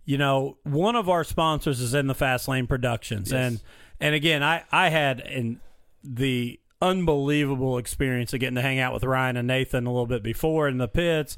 [0.05, 3.39] you know, one of our sponsors is in the Fast Lane Productions, Yes.
[3.53, 3.61] and
[3.99, 5.59] and again, I I had in
[6.03, 10.23] the unbelievable experience of getting to hang out with Ryan and Nathan a little bit
[10.23, 11.35] before in the pits,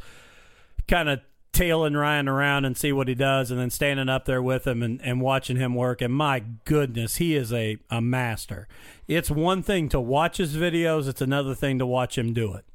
[0.87, 1.21] kind of
[1.61, 4.81] tailing Ryan around and see what he does, and then standing up there with him
[4.81, 6.01] and, and watching him work.
[6.01, 8.67] And my goodness, he is a, a master.
[9.07, 12.65] It's one thing to watch his videos, it's another thing to watch him do it.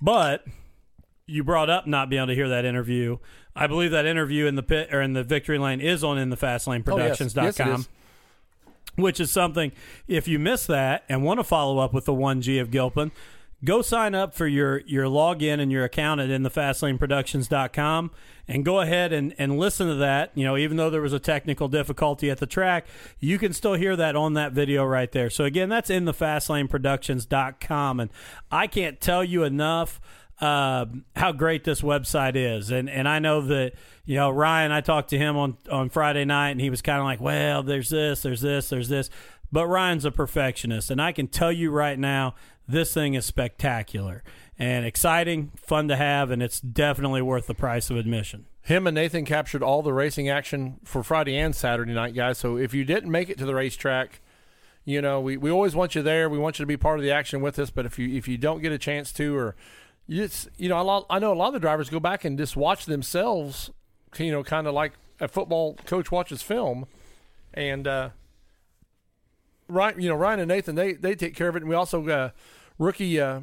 [0.00, 0.44] But
[1.26, 3.18] you brought up not being able to hear that interview.
[3.56, 6.30] I believe that interview in the pit or in the victory lane is on in
[6.30, 7.88] the fastlaneproductions.com oh, Yes, it is.
[8.94, 9.72] which is something
[10.06, 13.10] if you miss that and want to follow up with the 1G of Gilpin,
[13.64, 18.10] go sign up for your your login and your account at inthefastlaneproductions.com
[18.48, 20.32] and go ahead and, and listen to that.
[20.34, 22.86] You know, even though there was a technical difficulty at the track,
[23.18, 25.30] you can still hear that on that video right there.
[25.30, 28.10] So again, that's in thefastlaneproductions.com and
[28.50, 30.00] I can't tell you enough
[30.40, 33.74] uh, how great this website is, and and I know that
[34.06, 34.72] you know Ryan.
[34.72, 37.62] I talked to him on on Friday night, and he was kind of like, "Well,
[37.62, 39.10] there's this, there's this, there's this,"
[39.52, 42.34] but Ryan's a perfectionist, and I can tell you right now,
[42.70, 44.22] this thing is spectacular
[44.58, 48.46] and exciting, fun to have, and it's definitely worth the price of admission.
[48.62, 52.38] Him and Nathan captured all the racing action for Friday and Saturday night, guys.
[52.38, 54.20] So if you didn't make it to the racetrack,
[54.84, 56.28] you know we, we always want you there.
[56.28, 57.70] We want you to be part of the action with us.
[57.70, 59.56] But if you if you don't get a chance to, or
[60.08, 62.56] it's you know, lot, I know a lot of the drivers go back and just
[62.56, 63.70] watch themselves,
[64.18, 66.86] you know, kind of like a football coach watches film,
[67.54, 68.10] and uh,
[69.68, 72.06] Ryan, you know, Ryan and Nathan they they take care of it, and we also
[72.08, 72.30] uh,
[72.80, 73.40] rookie uh,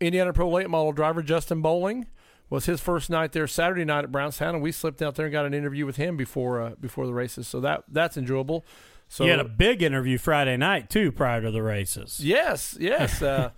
[0.00, 2.06] Indiana Pro late model driver Justin Bowling
[2.48, 5.32] was his first night there Saturday night at Brownstown, and we slipped out there and
[5.32, 8.64] got an interview with him before uh, before the races, so that that's enjoyable.
[9.08, 12.20] So he had a big interview Friday night too, prior to the races.
[12.22, 13.20] Yes, yes.
[13.28, 13.50] Uh,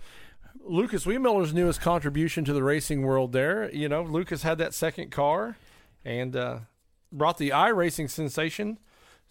[0.63, 3.73] Lucas Wehmiller's newest contribution to the racing world there.
[3.73, 5.57] You know, Lucas had that second car
[6.05, 6.59] and uh,
[7.11, 8.77] brought the iRacing sensation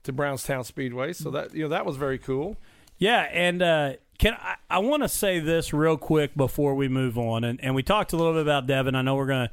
[0.03, 1.13] to Brownstown Speedway.
[1.13, 2.57] So that you know that was very cool.
[3.01, 7.19] Yeah, and uh, can I, I want to say this real quick before we move
[7.19, 8.95] on, and, and we talked a little bit about Devin.
[8.95, 9.53] I know we're going to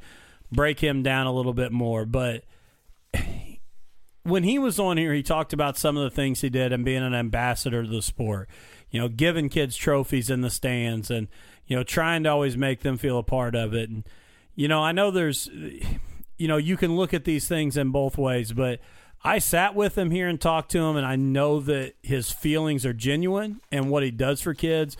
[0.52, 2.44] break him down a little bit more, but
[4.22, 6.84] when he was on here, he talked about some of the things he did and
[6.84, 8.48] being an ambassador to the sport.
[8.90, 11.28] You know, giving kids trophies in the stands and
[11.68, 13.90] you know, trying to always make them feel a part of it.
[13.90, 14.04] And,
[14.56, 15.48] you know, I know there's,
[16.38, 18.80] you know, you can look at these things in both ways, but
[19.22, 22.86] I sat with him here and talked to him, and I know that his feelings
[22.86, 24.96] are genuine and what he does for kids.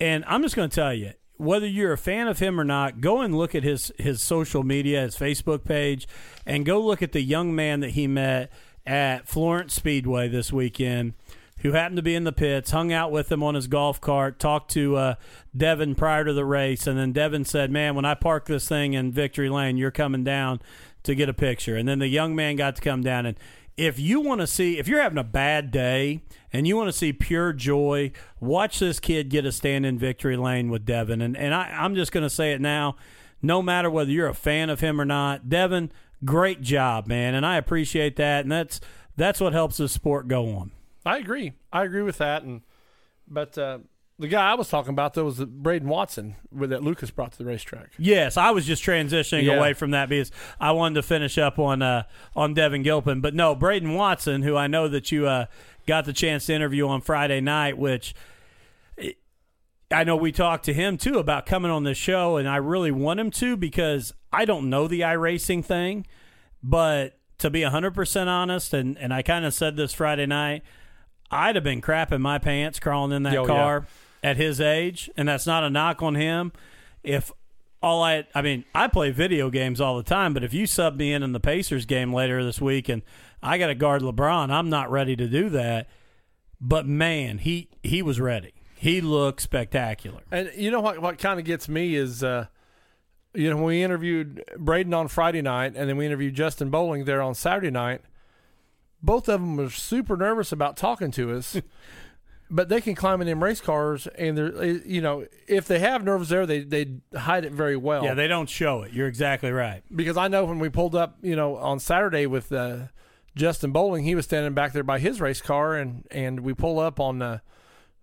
[0.00, 3.00] And I'm just going to tell you, whether you're a fan of him or not,
[3.00, 6.06] go and look at his his social media, his Facebook page,
[6.46, 8.50] and go look at the young man that he met
[8.86, 11.14] at Florence Speedway this weekend
[11.62, 14.40] who happened to be in the pits, hung out with him on his golf cart,
[14.40, 15.14] talked to uh,
[15.56, 18.94] Devin prior to the race, and then Devin said, "Man, when I park this thing
[18.94, 20.60] in Victory Lane, you're coming down
[21.04, 23.36] to get a picture." And then the young man got to come down and.
[23.74, 26.20] If you want to see, if you're having a bad day
[26.52, 30.36] and you want to see pure joy, watch this kid get a stand in victory
[30.36, 31.22] lane with Devin.
[31.22, 32.96] And and I, I'm just going to say it now,
[33.40, 35.90] no matter whether you're a fan of him or not, Devin,
[36.22, 38.44] great job, man, and I appreciate that.
[38.44, 38.78] And that's
[39.16, 40.72] that's what helps the sport go on.
[41.06, 41.54] I agree.
[41.72, 42.42] I agree with that.
[42.42, 42.60] And
[43.26, 43.78] but uh,
[44.22, 47.38] the guy I was talking about though was Braden Watson with that Lucas brought to
[47.38, 47.90] the racetrack.
[47.98, 49.54] Yes, I was just transitioning Yeah.
[49.58, 52.04] away from that because I wanted to finish up on uh,
[52.34, 55.46] on Devin Gilpin, but no, Braden Watson, who I know that you uh,
[55.86, 58.14] got the chance to interview on Friday night, which
[59.90, 62.90] I know we talked to him too about coming on the show, and I really
[62.90, 66.06] want him to because I don't know the iRacing thing,
[66.62, 70.62] but to be 100% honest, and, and I kind of said this Friday night,
[71.30, 73.80] I'd have been crapping my pants crawling in that Oh, yeah.
[74.22, 76.52] At his age, and that's not a knock on him.
[77.02, 77.32] If
[77.82, 80.96] all I, I mean, I play video games all the time, but if you sub
[80.96, 83.02] me in in the Pacers game later this week and
[83.42, 85.88] I got to guard LeBron, I'm not ready to do that.
[86.60, 88.54] But man, he he was ready.
[88.76, 90.22] He looked spectacular.
[90.30, 91.00] And you know what?
[91.00, 92.46] What kind of gets me is, uh,
[93.34, 97.04] you know, when we interviewed Braden on Friday night, and then we interviewed Justin Bowling
[97.04, 98.02] there on Saturday night.
[99.02, 101.60] Both of them were super nervous about talking to us,
[102.54, 105.78] but they can climb in them race cars, and they're, eh, you know, if they
[105.78, 108.04] have nerves there, they they hide it very well.
[108.04, 108.92] Yeah, they don't show it.
[108.92, 109.82] You're exactly right.
[109.94, 112.88] because I know when we pulled up, you know, on Saturday with uh,
[113.34, 116.78] Justin Bowling, he was standing back there by his race car, and and we pull
[116.78, 117.38] up on uh,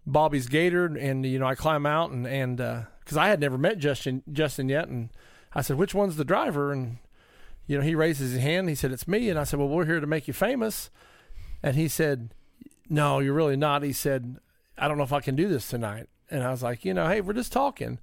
[0.07, 3.77] Bobby's Gator, and you know, I climb out, and and because I had never met
[3.77, 5.09] Justin Justin yet, and
[5.53, 6.97] I said, which one's the driver, and
[7.67, 9.85] you know, he raises his hand, he said, it's me, and I said, well, we're
[9.85, 10.89] here to make you famous,
[11.61, 12.33] and he said,
[12.89, 13.83] no, you're really not.
[13.83, 14.37] He said,
[14.77, 17.07] I don't know if I can do this tonight, and I was like, you know,
[17.07, 17.99] hey, we're just talking,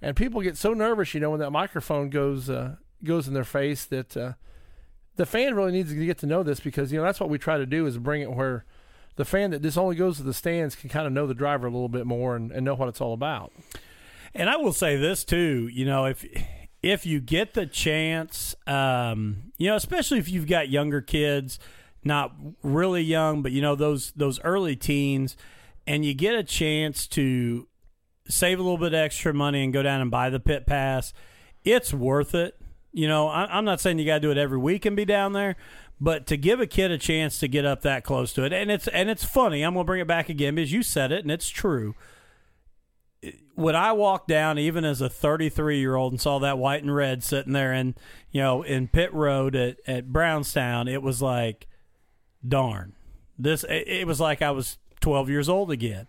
[0.00, 3.44] and people get so nervous, you know, when that microphone goes uh, goes in their
[3.44, 4.16] face that.
[4.16, 4.32] Uh,
[5.16, 7.36] the fan really needs to get to know this because you know that's what we
[7.36, 8.64] try to do is bring it where
[9.16, 11.66] the fan that just only goes to the stands can kind of know the driver
[11.66, 13.52] a little bit more and, and know what it's all about.
[14.34, 16.24] And I will say this too, you know, if
[16.82, 21.58] if you get the chance, um, you know, especially if you've got younger kids,
[22.04, 22.32] not
[22.62, 25.36] really young, but you know those those early teens,
[25.86, 27.66] and you get a chance to
[28.28, 31.12] save a little bit extra money and go down and buy the pit pass,
[31.64, 32.60] it's worth it.
[32.92, 35.04] You know, I, I'm not saying you got to do it every week and be
[35.04, 35.56] down there,
[36.00, 38.70] but to give a kid a chance to get up that close to it, and
[38.70, 39.62] it's and it's funny.
[39.62, 41.94] I'm gonna bring it back again because you said it, and it's true
[43.54, 46.94] when I walked down, even as a 33 year old, and saw that white and
[46.94, 47.94] red sitting there in,
[48.30, 51.66] you know, in pit road at, at Brownstown, it was like,
[52.46, 52.94] darn,
[53.38, 53.64] this.
[53.68, 56.06] It, was like I was 12 years old again,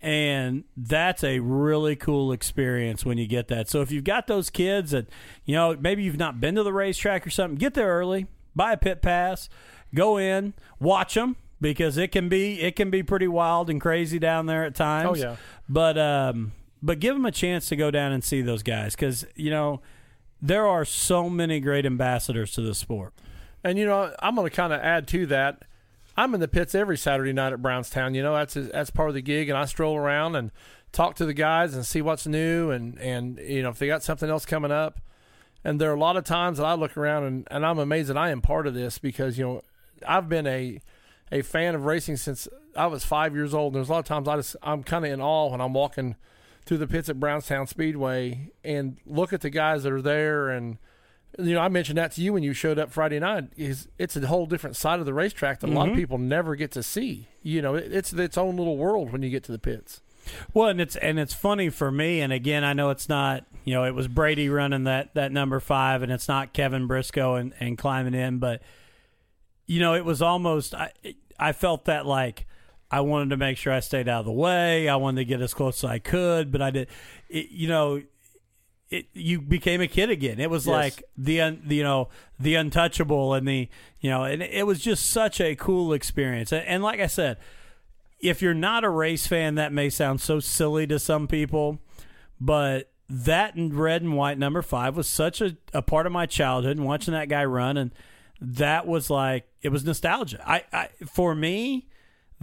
[0.00, 3.68] and that's a really cool experience when you get that.
[3.68, 5.06] So if you've got those kids that,
[5.44, 8.72] you know, maybe you've not been to the racetrack or something, get there early, buy
[8.72, 9.48] a pit pass,
[9.94, 14.18] go in, watch them because it can be it can be pretty wild and crazy
[14.18, 15.18] down there at times.
[15.18, 15.36] Oh, yeah.
[15.68, 19.24] But um but give them a chance to go down and see those guys cuz
[19.34, 19.80] you know
[20.44, 23.14] there are so many great ambassadors to the sport.
[23.64, 25.62] And you know, I'm going to kind of add to that.
[26.16, 28.14] I'm in the pits every Saturday night at Brownstown.
[28.14, 30.50] You know, that's that's part of the gig, and I stroll around and
[30.92, 34.02] talk to the guys and see what's new, and and you know if they got
[34.02, 35.00] something else coming up.
[35.66, 38.10] And there are a lot of times that I look around and, and I'm amazed
[38.10, 39.62] that I am part of this because you know
[40.06, 40.80] I've been a
[41.32, 42.46] a fan of racing since
[42.76, 43.72] I was five years old.
[43.72, 45.72] And there's a lot of times I just I'm kind of in awe when I'm
[45.72, 46.16] walking
[46.64, 50.78] through the pits at Brownstown Speedway and look at the guys that are there and
[51.38, 53.48] you know, I mentioned that to you when you showed up Friday night.
[53.56, 56.00] Is it's a whole different side of the racetrack that a lot of mm-hmm.
[56.00, 57.28] people never get to see.
[57.42, 60.00] You know, it, it's its own little world when you get to the pits.
[60.52, 62.20] Well, and it's and it's funny for me.
[62.20, 65.60] And again, I know it's not you know it was Brady running that that number
[65.60, 68.62] five, and it's not Kevin Briscoe and, and climbing in, but
[69.66, 70.92] you know it was almost I
[71.38, 72.46] I felt that like
[72.90, 74.88] I wanted to make sure I stayed out of the way.
[74.88, 76.88] I wanted to get as close as I could, but I did.
[77.28, 78.02] It, you know,
[78.90, 80.38] it, you became a kid again.
[80.38, 80.72] It was Yes.
[80.72, 83.68] like the, un, you know the untouchable and the
[84.00, 86.52] you know and it was just such a cool experience.
[86.52, 87.38] And, and like I said,
[88.20, 91.78] if you're not a race fan, that may sound so silly to some people,
[92.40, 96.76] but that red and white number five was such a, a part of my childhood
[96.76, 97.90] and watching that guy run and
[98.40, 100.42] that was like it was nostalgia.
[100.46, 101.86] I, I for me,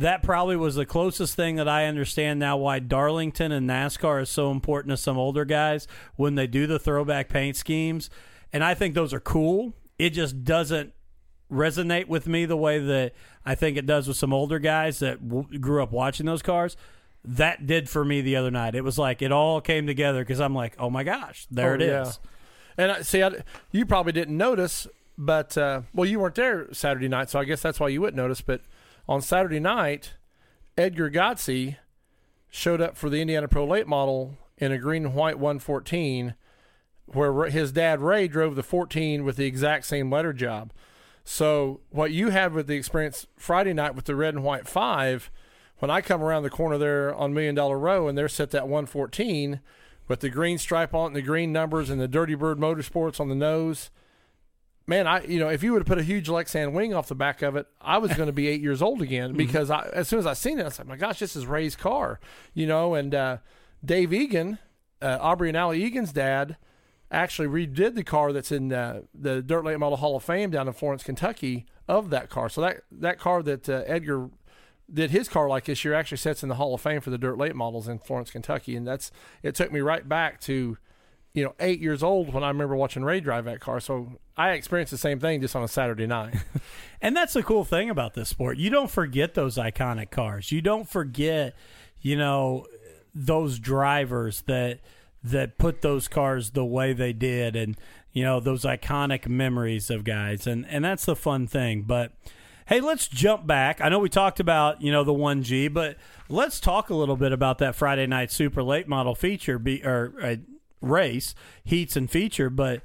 [0.02, 4.30] that probably was the closest thing that I understand now why Darlington and NASCAR is
[4.30, 8.10] so important to some older guys when they do the throwback paint schemes.
[8.54, 9.74] And I think those are cool.
[9.98, 10.94] It just doesn't
[11.52, 13.14] resonate with me the way that
[13.46, 16.78] I think it does with some older guys that w- grew up watching those cars.
[17.24, 18.74] That did for me the other night.
[18.76, 21.76] It was like it all came together because I'm like, oh my gosh, there Oh,
[21.76, 22.20] it is.
[22.78, 22.84] yeah.
[22.84, 23.32] And I, see, I,
[23.72, 24.88] you probably didn't notice,
[25.18, 28.16] but uh, well, you weren't there Saturday night, so I guess that's why you wouldn't
[28.18, 28.42] notice.
[28.42, 28.62] But
[29.08, 30.14] on Saturday night,
[30.78, 31.78] Edgar Godsey
[32.50, 36.36] showed up for the Indiana Pro Late Model in a green and white 114,
[37.06, 40.72] where his dad Ray drove the 14 with the exact same letter job.
[41.24, 45.32] So what you had with the experience Friday night with the red and white five,
[45.80, 48.68] when I come around the corner there on Million Dollar Row and they're set that
[48.68, 49.62] 114
[50.08, 53.20] with the green stripe on it and the green numbers and the Dirty Bird Motorsports
[53.20, 53.90] on the nose.
[54.88, 57.16] Man, I you know if you would have put a huge Lexan wing off the
[57.16, 60.08] back of it, I was going to be eight years old again because I, as
[60.08, 62.20] soon as I seen it, I was like, my gosh, this is Ray's car,
[62.54, 62.96] you know.
[62.96, 63.38] And uh,
[63.84, 64.58] Dave Egan,
[65.02, 66.58] uh, Aubrey and Allie Egan's dad,
[67.12, 70.68] actually redid the car that's in uh, the Dirt Late Model Hall of Fame down
[70.68, 72.50] in Florence, Kentucky, of that car.
[72.50, 74.30] So that that car that uh, Edgar
[74.92, 77.18] did his car like this year actually sits in the Hall of Fame for the
[77.18, 79.12] Dirt Late Models in Florence, Kentucky, and that's
[79.44, 80.78] it took me right back to
[81.34, 83.80] you know eight years old when I remember watching Ray drive that car.
[83.80, 86.36] So I experienced the same thing just on a Saturday night.
[87.04, 88.60] And that's the cool thing about this sport.
[88.60, 90.52] You don't forget those iconic cars.
[90.52, 91.56] You don't forget,
[92.00, 92.68] you know,
[93.16, 94.82] those drivers that
[95.24, 97.76] that put those cars the way they did and
[98.14, 100.46] you know, those iconic memories of guys.
[100.46, 101.84] And and that's the fun thing.
[101.84, 102.12] But
[102.68, 103.82] hey, let's jump back.
[103.82, 105.98] I know we talked about, you know, the 1G, but
[106.30, 110.14] let's talk a little bit about that Friday night super late model feature be or
[110.22, 110.36] uh,
[110.82, 112.82] race, heats and feature, but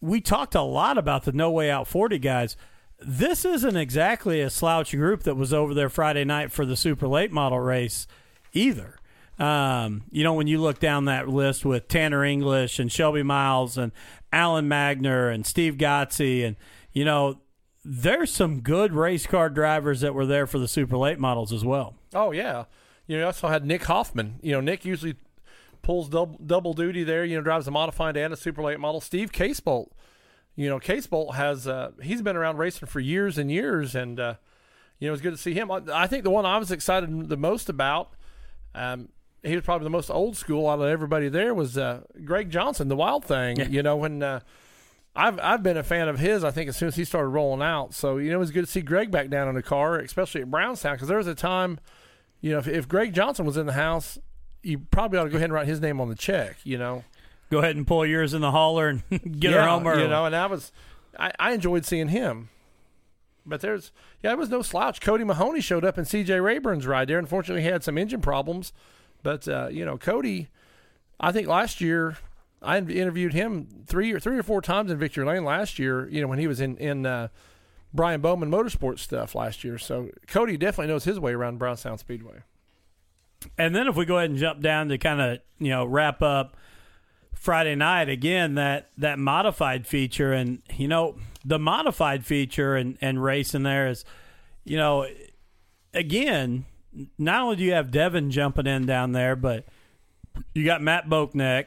[0.00, 2.56] we talked a lot about the No Way Out 40 guys.
[2.98, 7.06] This isn't exactly a slouch group that was over there Friday night for the super
[7.08, 8.06] late model race
[8.52, 8.98] either.
[9.38, 13.76] Um, you know, when you look down that list with Tanner English and Shelby Miles
[13.76, 13.92] and
[14.32, 16.56] Alan Magner and Steve Godsey, and,
[16.92, 17.40] you know,
[17.84, 21.64] there's some good race car drivers that were there for the super late models as
[21.64, 21.94] well.
[22.14, 22.64] Oh yeah,
[23.06, 24.40] you know, you also had Nick Hoffman.
[24.42, 25.16] You know, Nick usually
[25.82, 27.24] pulls double double duty there.
[27.24, 29.00] You know, drives a modified and a super late model.
[29.00, 29.88] Steve Casebolt.
[30.54, 34.34] You know, Casebolt has uh, he's been around racing for years and years, and uh,
[34.98, 35.70] you know, it's good to see him.
[35.70, 38.12] I- I think the one I was excited the most about.
[38.74, 39.10] Um,
[39.42, 42.88] he was probably the most old school out of everybody there was uh, Greg Johnson,
[42.88, 43.70] the Wild Thing.
[43.70, 44.40] You know, when uh,
[45.14, 46.42] I've I've been a fan of his.
[46.42, 48.64] I think as soon as he started rolling out, so you know, it was good
[48.64, 51.34] to see Greg back down in the car, especially at Brownstown, because there was a
[51.34, 51.78] time,
[52.40, 54.18] you know, if, if Greg Johnson was in the house,
[54.66, 56.56] you probably ought to go ahead and write his name on the check.
[56.64, 57.04] You know,
[57.50, 59.02] Go ahead and pull yours in the hauler and
[59.40, 60.02] get her Yeah, home early.
[60.02, 60.72] You know, and I was,
[61.18, 62.48] I, I enjoyed seeing him.
[63.48, 63.92] But there's,
[64.22, 65.00] yeah, it was no slouch.
[65.00, 66.40] Cody Mahoney showed up in C.J.
[66.40, 67.18] Rayburn's ride there.
[67.20, 68.72] Unfortunately, he had some engine problems.
[69.22, 70.48] But uh, you know, Cody,
[71.20, 72.16] I think last year
[72.60, 76.08] I interviewed him three or three or four times in Victory Lane last year.
[76.08, 77.28] You know, when he was in in uh,
[77.94, 79.78] Brian Bowman Motorsports stuff last year.
[79.78, 82.42] So Cody definitely knows his way around Brownstown Speedway.
[83.58, 86.22] And then if we go ahead and jump down to kind of you know wrap
[86.22, 86.56] up
[87.34, 93.22] Friday night again, that that modified feature, and you know the modified feature and and
[93.22, 94.04] racing there is,
[94.64, 95.06] you know,
[95.94, 96.64] again,
[97.18, 99.64] not only do you have Devin jumping in down there, but
[100.54, 101.66] you got Matt Boakneck,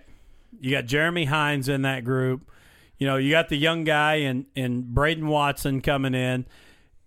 [0.60, 2.52] you got Jeremy Hines in that group.
[2.98, 6.46] You know, you got the young guy and and Braden Watson coming in.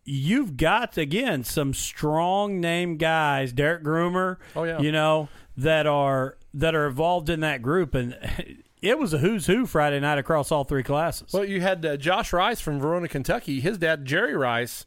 [0.05, 4.39] You've got again some strong name guys, Derek Groomer.
[4.57, 4.81] Oh, yeah.
[4.81, 8.17] You know that are that are involved in that group, and
[8.83, 11.33] it was a who's who Friday night across all three classes.
[11.33, 13.61] Well, you had uh, Josh Rice from Verona, Kentucky.
[13.61, 14.87] His dad, Jerry Rice,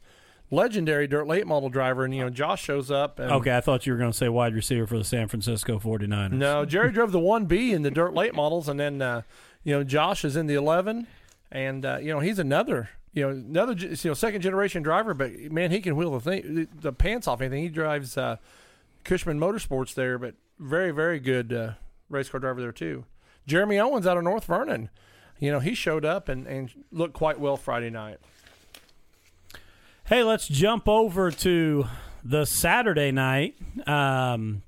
[0.50, 3.18] legendary dirt late model driver, and you know Josh shows up.
[3.18, 5.78] And, okay, I thought you were going to say wide receiver for the San Francisco
[5.78, 6.32] 49ers.
[6.32, 9.22] No, Jerry drove the one B in the dirt late models, and then uh,
[9.64, 11.06] you know Josh is in the eleven,
[11.50, 15.32] and uh, you know he's another you know another you know second generation driver, but
[15.50, 17.62] man, he can wheel the thing the, pants off anything.
[17.62, 18.36] He drives uh,
[19.04, 21.72] Cushman Motorsports there, but very very good uh,
[22.10, 23.06] race car driver there too.
[23.46, 24.90] Jeremy Owens out of North Vernon,
[25.38, 28.18] you know he showed up and and looked quite well Friday night.
[30.04, 31.86] Hey, let's jump over to
[32.22, 33.56] the Saturday night.
[33.86, 34.62] Um,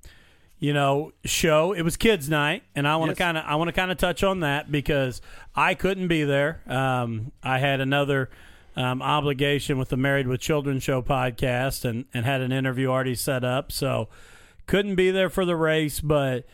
[0.59, 1.73] you know, show.
[1.73, 3.19] It was kids' night, and I want to Yes.
[3.19, 5.21] kind of I want to kind of touch on that because
[5.55, 6.63] I couldn't be there.
[6.67, 8.29] Um, I had another
[8.77, 13.15] um, obligation with the Married with Children show podcast, and and had an interview already
[13.15, 14.09] set up, so
[14.67, 16.01] couldn't be there for the race.
[16.01, 16.45] But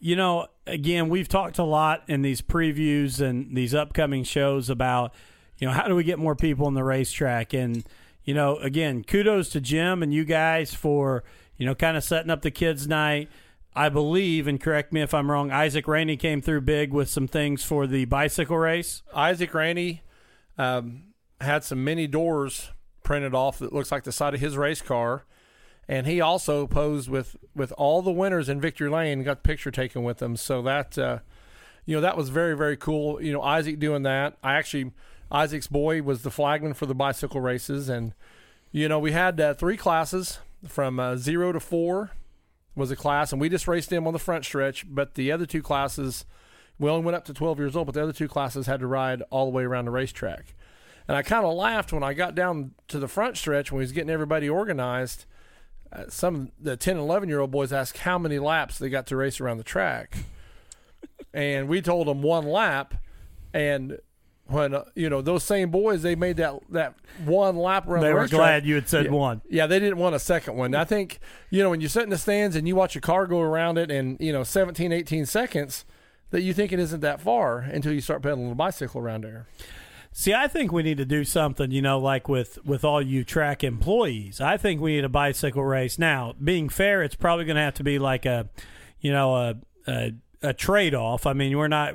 [0.00, 5.14] you know, again, we've talked a lot in these previews and these upcoming shows about
[5.58, 7.84] you know how do we get more people on the racetrack and
[8.24, 11.22] you know again kudos to jim and you guys for
[11.56, 13.28] you know kind of setting up the kids night
[13.74, 17.26] i believe and correct me if i'm wrong isaac rainey came through big with some
[17.26, 20.02] things for the bicycle race Isaac Rainey
[20.58, 21.04] um,
[21.40, 22.70] had some mini doors
[23.02, 25.24] printed off that looks like the side of his race car,
[25.88, 29.22] and he also posed with with all the winners in Victory Lane.
[29.22, 31.18] Got the picture taken with them, so that uh,
[31.84, 33.22] you know that was very very cool.
[33.22, 34.36] You know Isaac doing that.
[34.42, 34.92] I actually
[35.30, 38.14] Isaac's boy was the flagman for the bicycle races, and
[38.70, 42.12] you know we had uh, three classes from uh, zero to four
[42.74, 44.84] was a class, and we just raced them on the front stretch.
[44.88, 46.24] But the other two classes,
[46.78, 48.86] we only went up to 12 years old, but the other two classes had to
[48.86, 50.54] ride all the way around the racetrack.
[51.08, 53.84] And I kind of laughed when I got down to the front stretch when we
[53.84, 55.24] was getting everybody organized.
[55.92, 58.88] Uh, some of the 10 and 11 year old boys asked how many laps they
[58.88, 60.16] got to race around the track.
[61.34, 62.94] and we told them one lap.
[63.52, 63.98] And
[64.46, 68.08] when, uh, you know, those same boys, they made that, that one lap around they
[68.08, 68.38] the were racetrack.
[68.38, 69.10] glad you had said Yeah.
[69.12, 70.74] one Yeah, they didn't want a second one.
[70.74, 71.20] I think,
[71.50, 73.78] you know, when you sit in the stands and you watch a car go around
[73.78, 75.84] it in, you know, 17, 18 seconds,
[76.30, 79.46] that you think it isn't that far until you start pedaling a bicycle around there.
[80.14, 83.24] See, I think we need to do something, you know, like with with all you
[83.24, 84.40] track employees.
[84.42, 85.98] I think we need a bicycle race.
[85.98, 88.48] Now, being fair, it's probably going to have to be like a,
[89.00, 89.54] you know, a
[89.86, 90.12] a,
[90.42, 91.24] a trade off.
[91.26, 91.94] I mean, we're not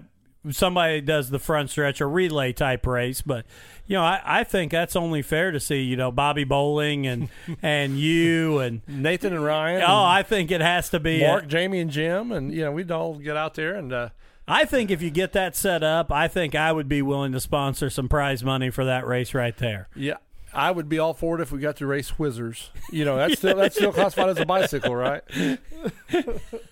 [0.51, 3.45] somebody does the front stretch or relay type race, but
[3.85, 5.81] you know, I, I think that's only fair to see.
[5.81, 7.29] You know, Bobby Bowling and
[7.61, 9.83] and you and Nathan and Ryan.
[9.85, 11.23] oh, I think it has to be.
[11.23, 14.09] a- Mark, Jamie, and Jim, and you know we'd all get out there and uh,
[14.49, 17.39] I think if you get that set up, I think I would be willing to
[17.41, 19.89] sponsor some prize money for that race right there.
[19.93, 20.15] yeah,
[20.57, 22.69] I would be all for it if we got to race whizzers.
[22.91, 25.21] You know, that's still that's still classified as a bicycle, right?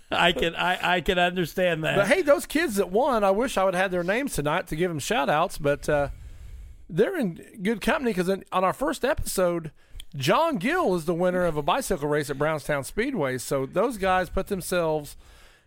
[0.10, 1.96] I can I, I can understand that.
[1.96, 4.66] But hey, those kids that won, I wish I would have had their names tonight
[4.68, 6.08] to give them shout outs, but uh,
[6.90, 9.70] they're in good company because on our first episode,
[10.16, 13.38] John Gill is the winner of a bicycle race at Brownstown Speedway.
[13.38, 15.16] So those guys put themselves,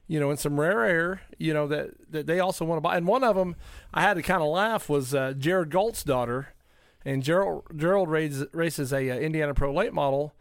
[0.09, 2.97] you know, in some rare air, you know, that, that they also want to buy.
[2.97, 3.55] And one of them,
[3.95, 6.49] I had to kind of laugh, was uh, Jared Galt's daughter.
[7.05, 10.35] And Gerald, Gerald races, races a uh, Indiana Pro late model.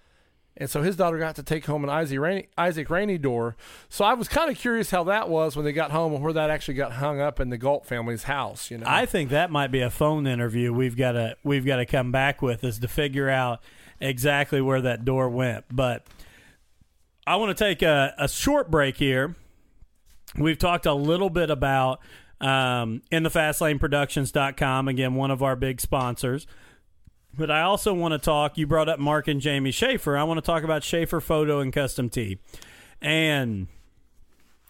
[0.60, 3.56] And so his daughter got to take home an Isaac Rainey, Isaac Rainey door.
[3.90, 6.34] So I was kind of curious how that was when they got home and where
[6.34, 8.72] that actually got hung up in the Galt family's house.
[8.72, 11.76] You know, I think that might be a phone interview we've got to we've got
[11.76, 13.62] to come back with is to figure out
[14.00, 15.66] exactly where that door went.
[15.72, 16.08] But
[17.28, 19.36] I want to take a, a short break here.
[20.38, 22.00] We've talked a little bit about
[22.42, 26.48] um, in the fastlaneproductions.com again one of our big sponsors.
[27.38, 28.58] But I also want to talk.
[28.58, 30.18] You brought up Mark and Jamie Schaefer.
[30.18, 32.40] I want to talk about Schaefer Photo and Custom Tee,
[33.00, 33.68] and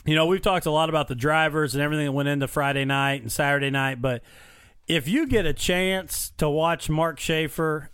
[0.05, 2.83] you know we've talked a lot about the drivers and everything that went into Friday
[2.83, 4.01] night and Saturday night.
[4.01, 4.21] But
[4.87, 7.89] if you get a chance to watch Mark Schaefer,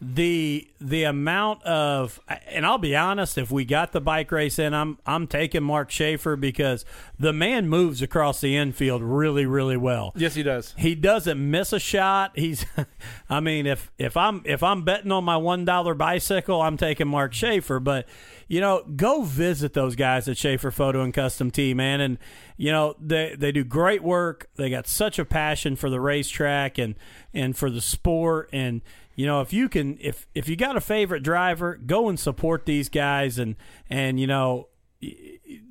[0.00, 4.72] the the amount of and I'll be honest, if we got the bike race in,
[4.72, 6.86] I'm I'm taking Mark Schaefer because
[7.18, 10.12] the man moves across the infield really really well.
[10.16, 10.74] Yes, he does.
[10.78, 12.32] He doesn't miss a shot.
[12.34, 12.64] He's,
[13.28, 17.08] I mean, if if I'm if I'm betting on my one dollar bicycle, I'm taking
[17.08, 17.78] Mark Schaefer.
[17.78, 18.08] But
[18.48, 22.16] you know, go visit those guys at Schaefer Photo and Custom Tee, man, and
[22.56, 24.48] you know they they do great work.
[24.56, 26.94] They got such a passion for the racetrack and
[27.34, 28.80] and for the sport and
[29.20, 32.64] you know if you can if if you got a favorite driver go and support
[32.64, 33.54] these guys and
[33.90, 34.68] and you know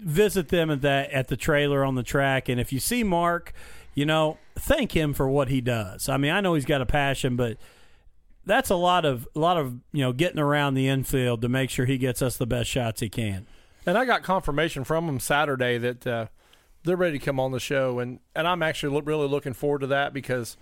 [0.03, 2.47] visit them at that at the trailer on the track.
[2.47, 3.53] And if you see mark
[3.95, 6.07] you know thank him for what he does.
[6.07, 7.57] I mean i know he's got a passion but
[8.45, 11.71] that's a lot of a lot of you know getting around the infield to make
[11.71, 13.47] sure he gets us the best shots he can.
[13.83, 16.27] And i got confirmation from him saturday that uh,
[16.83, 17.97] they're ready to come on the show.
[17.97, 20.55] And and i'm actually lo- really looking forward to that because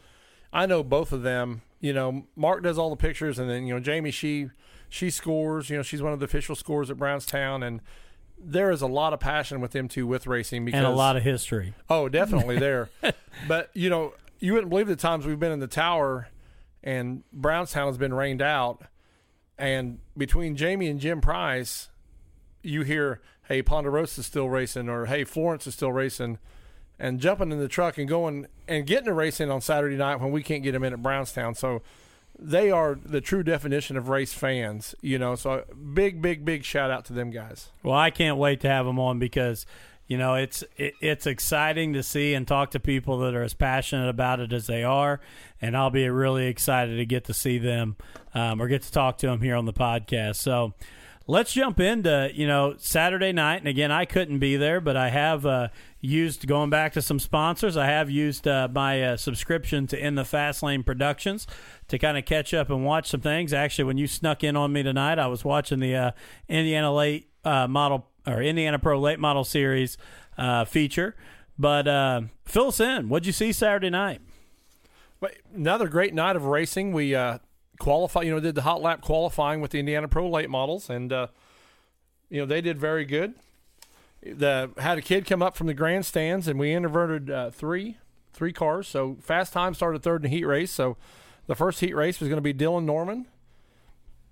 [0.53, 3.73] i know both of them you know, Mark does all the pictures, and then you
[3.73, 4.49] know Jamie she
[4.89, 5.69] she scores.
[5.69, 7.81] You know, she's one of the official scores at Brownstown, and
[8.39, 11.15] there is a lot of passion with them two with racing because and a lot
[11.15, 11.73] of history.
[11.89, 12.89] Oh, definitely there.
[13.47, 16.29] but you know, you wouldn't believe the times we've been in the tower,
[16.83, 18.83] and Brownstown has been rained out,
[19.57, 21.89] and between Jamie and Jim Price,
[22.63, 26.39] you hear, "Hey, Ponderosa is still racing," or "Hey, Florence is still racing."
[26.99, 30.17] And jumping in the truck and going and getting a race in on Saturday night
[30.17, 31.55] when we can't get them in at Brownstown.
[31.55, 31.81] So
[32.39, 35.35] they are the true definition of race fans, you know.
[35.35, 37.69] So big, big, big shout out to them guys.
[37.83, 39.65] Well, I can't wait to have them on because
[40.07, 43.53] you know it's it, it's exciting to see and talk to people that are as
[43.53, 45.19] passionate about it as they are,
[45.61, 47.95] and I'll be really excited to get to see them
[48.33, 50.35] um, or get to talk to them here on the podcast.
[50.35, 50.73] So
[51.27, 55.09] let's jump into you know Saturday night, and again, I couldn't be there, but I
[55.09, 55.67] have uh,
[55.99, 57.77] used going back to some sponsors.
[57.77, 61.45] I have used uh, my uh, subscription to In the Fast Lane Productions
[61.89, 63.53] to kind of catch up and watch some things.
[63.53, 66.11] Actually, when you snuck in on me tonight, I was watching the uh,
[66.47, 69.97] Indiana late uh, model or Indiana Pro Late Model Series
[70.37, 71.15] uh, feature.
[71.59, 73.09] But fill us in.
[73.09, 74.21] What'd you see Saturday night?
[75.55, 76.93] Another great night of racing.
[76.93, 77.15] We
[77.79, 78.21] qualify.
[78.21, 81.27] You know, did the hot lap qualifying with the Indiana Pro late models, and uh,
[82.29, 83.33] you know they did very good.
[84.21, 87.97] The had a kid come up from the grandstands, and we inverted uh, three
[88.33, 88.87] three cars.
[88.87, 90.71] So fast time started third in the heat race.
[90.71, 90.97] So
[91.47, 93.25] the first heat race was going to be Dylan Norman,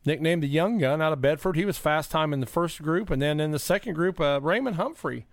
[0.06, 1.56] nicknamed the Young Gun out of Bedford.
[1.56, 4.40] He was fast time in the first group, and then in the second group, uh,
[4.42, 5.26] Raymond Humphrey.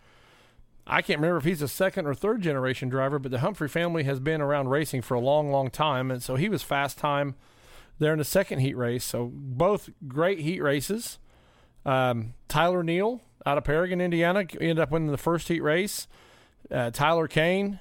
[0.84, 4.02] I can't remember if he's a second or third generation driver, but the Humphrey family
[4.02, 7.36] has been around racing for a long, long time, and so he was fast time
[7.98, 9.04] there in the second heat race.
[9.04, 11.18] So both great heat races.
[11.84, 16.06] Um, Tyler Neal out of Paragon, Indiana, ended up winning the first heat race.
[16.70, 17.80] Uh, Tyler Kane,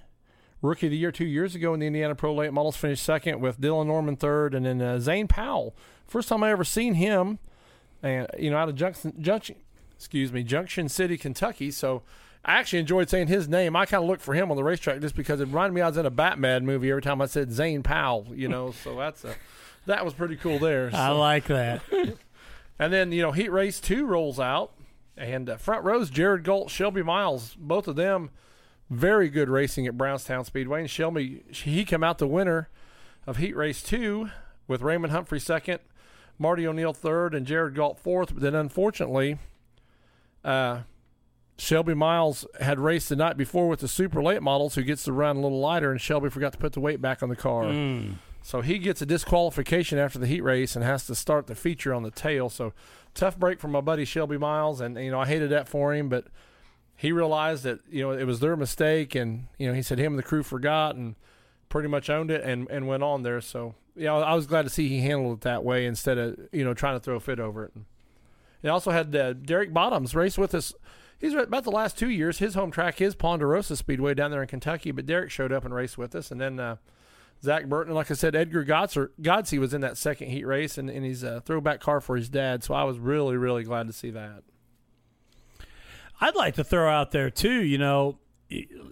[0.61, 3.39] rookie of the year two years ago in the Indiana Pro Late Models, finished second
[3.39, 5.75] with Dylan Norman third, and then uh, Zane Powell.
[6.07, 7.39] First time I ever seen him,
[8.01, 9.55] and you know, out of Junction, Junction,
[9.95, 11.71] excuse me, Junction City, Kentucky.
[11.71, 12.01] So
[12.43, 13.75] I actually enjoyed saying his name.
[13.75, 15.87] I kind of looked for him on the racetrack just because it reminded me I
[15.87, 18.27] was in a Batman movie every time I said Zane Powell.
[18.33, 19.35] You know, so that's a
[19.85, 20.91] that was pretty cool there.
[20.91, 20.97] So.
[20.97, 21.81] I like that.
[22.79, 24.73] and then you know Heat Race Two rolls out,
[25.17, 28.31] and uh, front rows Jared Galt, Shelby Miles, both of them
[28.89, 30.81] very good racing at Brownstown Speedway.
[30.81, 32.69] And Shelby he came out the winner
[33.25, 34.29] of Heat Race Two
[34.67, 35.79] with Raymond Humphrey second,
[36.37, 38.33] Marty O'Neill third, and Jared Galt fourth.
[38.33, 39.39] But then unfortunately,
[40.43, 40.81] uh,
[41.57, 45.13] Shelby Miles had raced the night before with the super late models, who gets to
[45.13, 47.65] run a little lighter, and Shelby forgot to put the weight back on the car.
[47.65, 48.15] Mm.
[48.43, 51.93] So he gets a disqualification after the heat race and has to start the feature
[51.93, 52.49] on the tail.
[52.49, 52.73] So
[53.13, 56.09] tough break for my buddy Shelby Miles, and you know I hated that for him,
[56.09, 56.25] but
[56.95, 60.13] he realized that you know it was their mistake, and you know he said him
[60.13, 61.15] and the crew forgot and
[61.69, 63.41] pretty much owned it and and went on there.
[63.41, 66.63] So yeah, I was glad to see he handled it that way instead of you
[66.63, 67.73] know trying to throw a fit over it.
[68.61, 70.73] He also had uh, Derek Bottoms race with us.
[71.19, 72.39] He's about the last two years.
[72.39, 75.73] His home track is Ponderosa Speedway down there in Kentucky, but Derek showed up and
[75.73, 76.59] raced with us, and then.
[76.59, 76.77] Uh,
[77.43, 77.93] Zach Burton.
[77.93, 81.41] Like I said, Edgar Godsey was in that second heat race, and, and he's a
[81.41, 82.63] throwback car for his dad.
[82.63, 84.43] So I was really, really glad to see that.
[86.19, 88.19] I'd like to throw out there too, you know,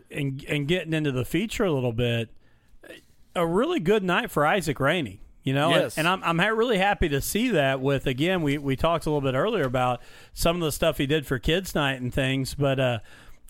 [0.10, 2.30] and and getting into the feature a little bit.
[3.36, 5.98] A really good night for Isaac Rainey, you know, yes.
[5.98, 7.80] and, and I'm I'm really happy to see that.
[7.80, 10.02] With again, we we talked a little bit earlier about
[10.34, 13.00] some of the stuff he did for kids night and things, but uh,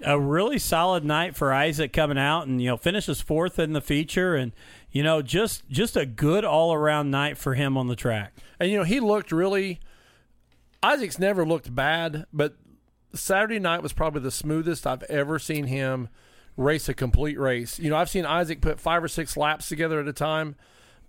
[0.06, 3.82] a really solid night for Isaac coming out and you know finishes fourth in the
[3.82, 4.52] feature and
[4.92, 8.34] you know, just just a good all around night for him on the track.
[8.60, 9.80] And you know, he looked really.
[10.82, 12.56] Isaac's never looked bad, but
[13.14, 16.08] Saturday night was probably the smoothest I've ever seen him
[16.56, 17.80] race a complete race.
[17.80, 20.56] You know, I've seen Isaac put five or six laps together at a time,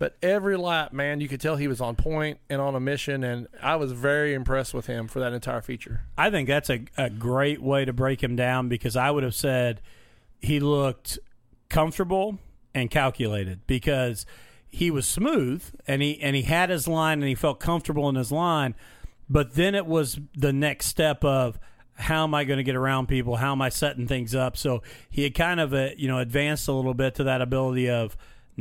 [0.01, 3.23] But every lap, man, you could tell he was on point and on a mission,
[3.23, 6.05] and I was very impressed with him for that entire feature.
[6.17, 9.35] I think that's a, a great way to break him down because I would have
[9.35, 9.83] said
[10.41, 11.19] he looked
[11.69, 12.39] comfortable
[12.75, 14.25] and calculated because
[14.71, 18.15] he was smooth and he and he had his line and he felt comfortable in
[18.15, 18.75] his line,
[19.29, 21.59] but then it was the next step of
[21.93, 23.37] how am I going to get around people?
[23.37, 24.57] How am I setting things up?
[24.57, 27.91] So he had kind of a, you know advanced a little bit to that ability
[27.91, 28.17] of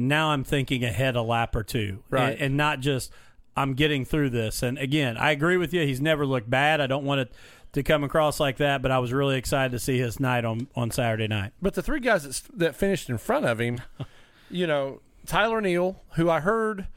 [0.08, 2.32] now I'm thinking ahead a lap or two, Right.
[2.34, 3.12] and, and not just
[3.56, 4.64] I'm getting through this.
[4.64, 5.82] And again, I agree with you.
[5.86, 6.80] He's never looked bad.
[6.80, 7.32] I don't want it
[7.74, 10.68] to come across like that, but I was really excited to see his night on
[10.76, 11.52] on Saturday night.
[11.62, 13.82] But the three guys that, that finished in front of him,
[14.50, 16.88] you know, Tyler Neal, who I heard,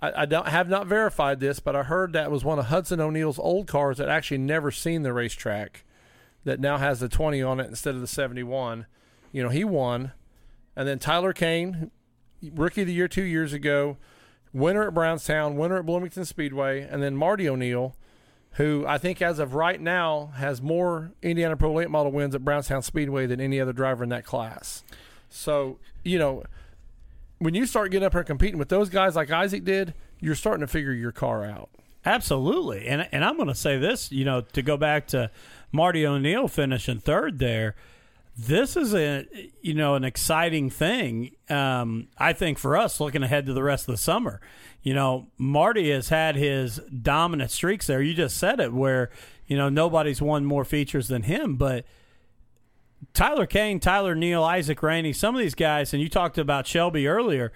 [0.00, 3.00] I, I don't have not verified this, but I heard that was one of Hudson
[3.00, 5.84] O'Neal's old cars that actually never seen the racetrack,
[6.44, 8.86] that now has the 20 on it instead of the 71.
[9.32, 10.12] You know, he won,
[10.76, 11.90] and then Tyler Kane,
[12.54, 13.96] rookie of the year two years ago,
[14.52, 17.94] winner at Brownstown, winner at Bloomington Speedway, and then Marty O'Neill.
[18.52, 22.44] Who I think, as of right now, has more Indiana Pro Late Model wins at
[22.44, 24.84] Brownstown Speedway than any other driver in that class.
[25.28, 26.44] So, you know,
[27.40, 30.60] when you start getting up here competing with those guys like Isaac did, you're starting
[30.60, 31.68] to figure your car out.
[32.06, 35.32] Absolutely, and and I'm going to say this, you know, to go back to
[35.72, 37.74] Marty O'Neill finishing third there.
[38.36, 39.26] This is a
[39.62, 41.30] you know an exciting thing.
[41.48, 44.40] Um, I think for us looking ahead to the rest of the summer.
[44.82, 48.02] You know, Marty has had his dominant streaks there.
[48.02, 49.10] You just said it, where
[49.46, 51.84] you know nobody's won more features than him, but.
[53.12, 57.06] Tyler Kane, Tyler Neal, Isaac Rainey, some of these guys, and you talked about Shelby
[57.06, 57.52] earlier.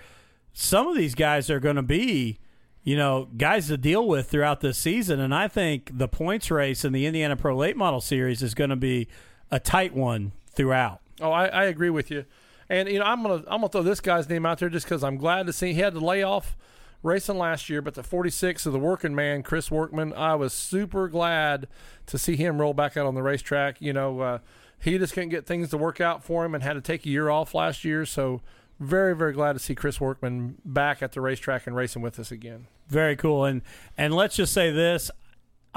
[0.52, 2.38] Some of these guys are going to be,
[2.82, 5.18] you know, guys to deal with throughout this season.
[5.18, 8.70] And I think the points race in the Indiana Pro Late Model Series is going
[8.70, 9.08] to be
[9.50, 11.00] a tight one throughout.
[11.20, 12.24] Oh, I, I agree with you.
[12.68, 15.02] And you know, I'm gonna I'm gonna throw this guy's name out there just because
[15.02, 16.56] I'm glad to see he had to lay off
[17.02, 21.08] racing last year, but the 46 of the working man, Chris Workman, I was super
[21.08, 21.68] glad
[22.06, 23.80] to see him roll back out on the racetrack.
[23.80, 24.38] You know, uh,
[24.80, 27.08] he just couldn't get things to work out for him and had to take a
[27.08, 28.04] year off last year.
[28.04, 28.42] So
[28.80, 32.32] very very glad to see Chris Workman back at the racetrack and racing with us
[32.32, 32.66] again.
[32.88, 33.44] Very cool.
[33.44, 33.62] And
[33.96, 35.10] and let's just say this.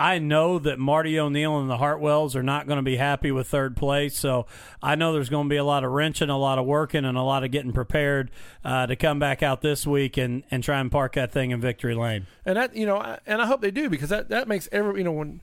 [0.02, 3.48] I know that Marty O'Neill and the Hartwells are not going to be happy with
[3.48, 4.48] third place, so
[4.82, 7.18] I know there's going to be a lot of wrenching, a lot of working, and
[7.18, 8.32] a lot of getting prepared
[8.66, 11.62] uh, to come back out this week and, and try and park that thing in
[11.62, 12.26] victory lane.
[12.46, 14.98] And that you know, I- and I hope they do because that that makes every
[14.98, 15.42] you know when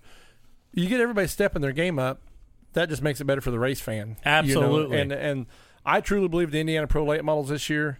[0.74, 2.20] you get everybody stepping their game up,
[2.72, 4.08] that just makes it better for the race fan.
[4.08, 4.18] you know?
[4.24, 5.00] Absolutely.
[5.00, 5.46] And and
[5.86, 7.98] I truly believe the Indiana Pro Late Models this year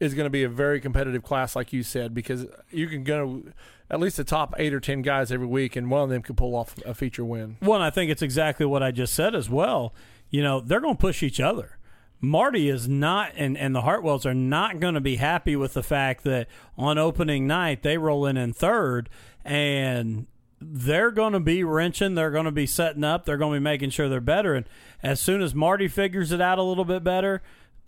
[0.00, 3.42] is going to be a very competitive class, like you said, because you can go
[3.90, 6.36] at least the top eight or ten guys every week, and one of them could
[6.36, 7.56] pull off a feature win.
[7.60, 9.94] One, I think it's exactly what I just said as well.
[10.30, 11.78] You know, they're going to push each other.
[12.20, 15.82] Marty is not, and, and the Hartwells are not going to be happy with the
[15.82, 19.10] fact that on opening night they roll in in third
[19.44, 20.26] and
[20.60, 22.14] they're going to be wrenching.
[22.14, 23.26] They're going to be setting up.
[23.26, 24.54] They're going to be making sure they're better.
[24.54, 24.66] And
[25.02, 27.42] as soon as Marty figures it out a little bit better,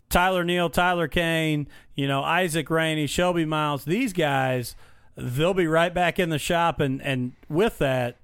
[0.09, 4.77] Tyler Neal, Tyler Kane, you know, Isaac Rainey, Shelby Miles, these guys,
[5.17, 6.79] they'll be right back in the shop.
[6.81, 8.17] And, and with that,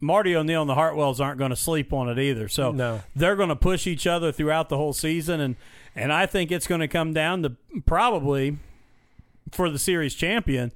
[0.00, 2.48] Marty O'Neill and the Hartwells aren't going to sleep on it either.
[2.48, 3.02] So No.
[3.16, 5.40] they're going to push each other throughout the whole season.
[5.40, 5.56] And,
[5.96, 7.52] and I think it's going to come down to
[7.84, 8.58] probably
[9.50, 10.72] for the series champion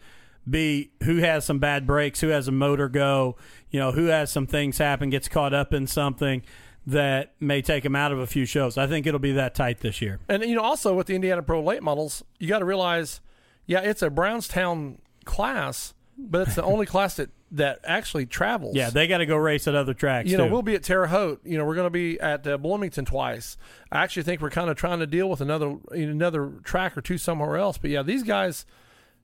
[0.48, 3.36] be who has some bad breaks, who has a motor go,
[3.70, 6.42] you know, who has some things happen, gets caught up in something
[6.86, 8.76] that may take him out of a few shows.
[8.76, 10.18] I think it'll be that tight this year.
[10.28, 13.20] And you know, also with the Indiana Pro Late Models, you got to realize,
[13.66, 18.74] yeah, it's a Brownstown class, but it's the only class that that actually travels.
[18.74, 20.28] Yeah, they got to go race at other tracks.
[20.30, 20.52] you know, too.
[20.52, 21.40] we'll be at Terre Haute.
[21.44, 23.58] You know, we're going to be at uh, Bloomington twice.
[23.92, 27.18] I actually think we're kind of trying to deal with another another track or two
[27.18, 27.78] somewhere else.
[27.78, 28.64] But yeah, these guys,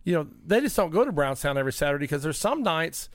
[0.05, 3.09] you know, they just don't go to Brownstown every Saturday because there's some nights,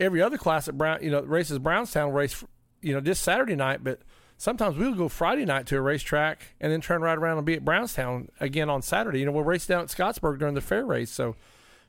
[0.00, 2.42] every other class at Brown, you know, races Brownstown race,
[2.80, 3.82] you know, just Saturday night.
[3.82, 4.00] But
[4.36, 7.54] sometimes we'll go Friday night to a racetrack and then turn right around and be
[7.54, 9.20] at Brownstown again on Saturday.
[9.20, 11.10] You know, we'll race down at Scottsburg during the fair race.
[11.10, 11.36] So,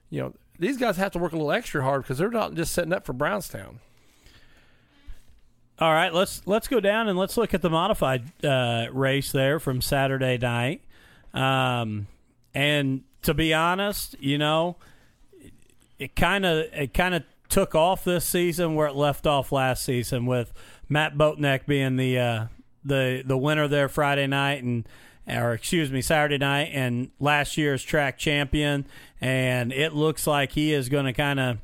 [0.09, 2.73] you know, these guys have to work a little extra hard because they're not just
[2.73, 3.79] setting up for Brownstown.
[5.79, 9.61] All right, let's let's go down and let's look at the modified uh, race there
[9.61, 10.81] from Saturday night.
[11.33, 12.07] Um,
[12.53, 14.75] and to be honest, you know,
[15.97, 19.85] it kind of it kind of took off this season where it left off last
[19.85, 20.51] season with
[20.89, 22.45] Matt Boatneck being the uh,
[22.83, 24.87] the the winner there Friday night and
[25.27, 28.85] or excuse me Saturday night and last year's track champion
[29.21, 31.57] and it looks like he is going to kind of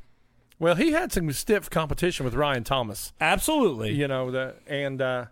[0.60, 3.12] Well, he had some stiff competition with Ryan Thomas.
[3.20, 5.24] absolutely you know the and uh,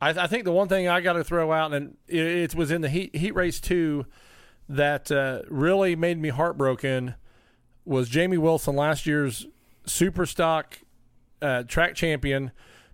[0.00, 2.70] I, I think the one thing I got to throw out, and it, it was
[2.70, 4.06] in the heat heat race two,
[4.68, 7.14] that uh, really made me heartbroken
[7.84, 9.46] was Jamie Wilson, last year's
[9.84, 10.78] super stock
[11.40, 12.50] uh, track champion,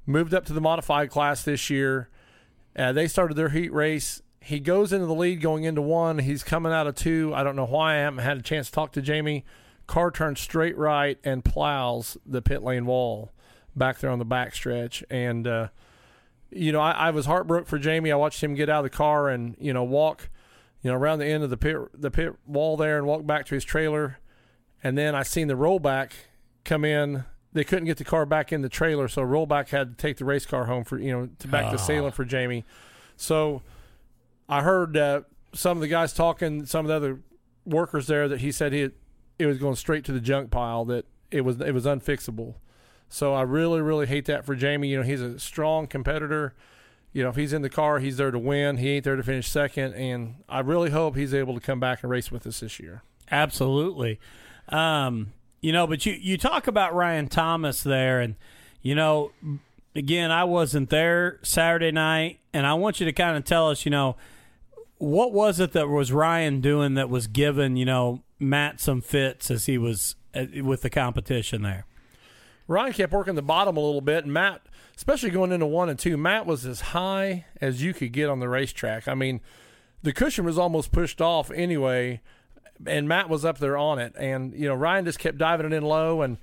[0.06, 2.08] moved up to the modified class this year.
[2.76, 4.22] Uh, they started their heat race.
[4.40, 6.18] He goes into the lead going into one.
[6.18, 7.32] He's coming out of two.
[7.34, 9.44] I don't know why I haven't had a chance to talk to Jamie.
[9.86, 13.30] Car turns straight right and plows the pit lane wall
[13.76, 15.04] back there on the back stretch.
[15.10, 15.68] And, uh,
[16.50, 18.10] you know, I, I was heartbroken for Jamie.
[18.10, 20.28] I watched him get out of the car and, you know, walk,
[20.82, 23.46] you know, around the end of the pit, the pit wall there and walk back
[23.46, 24.18] to his trailer.
[24.82, 26.10] And then I seen the rollback
[26.64, 27.24] come in.
[27.52, 30.24] They couldn't get the car back in the trailer, so rollback had to take the
[30.24, 32.64] race car home for you know to back to Salem for Jamie.
[33.16, 33.62] So
[34.48, 35.22] I heard uh,
[35.52, 37.20] some of the guys talking, some of the other
[37.66, 38.90] workers there, that he said he
[39.38, 40.84] it was going straight to the junk pile.
[40.84, 42.54] That it was it was unfixable.
[43.08, 44.88] So I really really hate that for Jamie.
[44.88, 46.54] You know he's a strong competitor.
[47.12, 48.78] You know if he's in the car, he's there to win.
[48.78, 52.02] He ain't there to finish second, and I really hope he's able to come back
[52.02, 53.02] and race with us this year.
[53.30, 54.18] Absolutely.
[54.68, 55.32] Um,
[55.62, 58.34] you know, but you you talk about Ryan Thomas there, and
[58.82, 59.30] you know,
[59.94, 63.86] again, I wasn't there Saturday night, and I want you to kind of tell us,
[63.86, 64.16] you know,
[64.98, 69.50] what was it that was Ryan doing that was giving you know Matt some fits
[69.50, 71.86] as he was uh, with the competition there.
[72.66, 74.62] Ryan kept working the bottom a little bit, and Matt,
[74.96, 78.40] especially going into one and two, Matt was as high as you could get on
[78.40, 79.06] the racetrack.
[79.06, 79.40] I mean,
[80.02, 82.20] the cushion was almost pushed off anyway
[82.86, 85.72] and Matt was up there on it, and you know Ryan just kept diving it
[85.72, 86.38] in low, and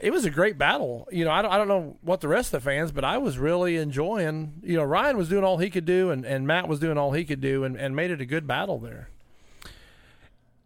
[0.00, 1.08] it was a great battle.
[1.10, 3.18] You know, I don't, I don't know what the rest of the fans, but I
[3.18, 4.54] was really enjoying.
[4.62, 7.12] You know, Ryan was doing all he could do, and, and Matt was doing all
[7.12, 9.08] he could do, and, and made it a good battle there.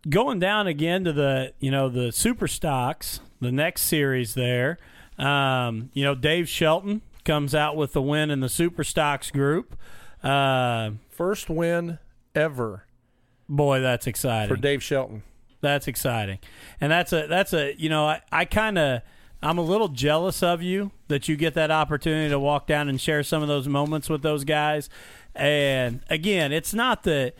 [0.09, 4.79] Going down again to the you know the super stocks, the next series there.
[5.19, 9.77] Um, you know, Dave Shelton comes out with the win in the super stocks group.
[10.23, 11.99] Uh, First win
[12.35, 12.85] ever
[13.49, 15.23] Boy, that's exciting for Dave Shelton.
[15.61, 16.39] That's exciting,
[16.81, 19.03] and that's a that's a you know I, I kind of
[19.43, 23.01] I'm a little jealous of you that you get that opportunity to walk down and
[23.01, 24.91] share some of those moments with those guys.
[25.35, 27.35] And again, it's not that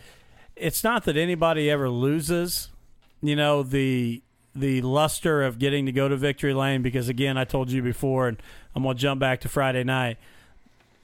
[0.55, 2.69] it's not that anybody ever loses,
[3.21, 4.23] you know the
[4.55, 8.27] the luster of getting to go to victory lane because again I told you before,
[8.27, 8.41] and
[8.75, 10.17] I'm gonna jump back to Friday night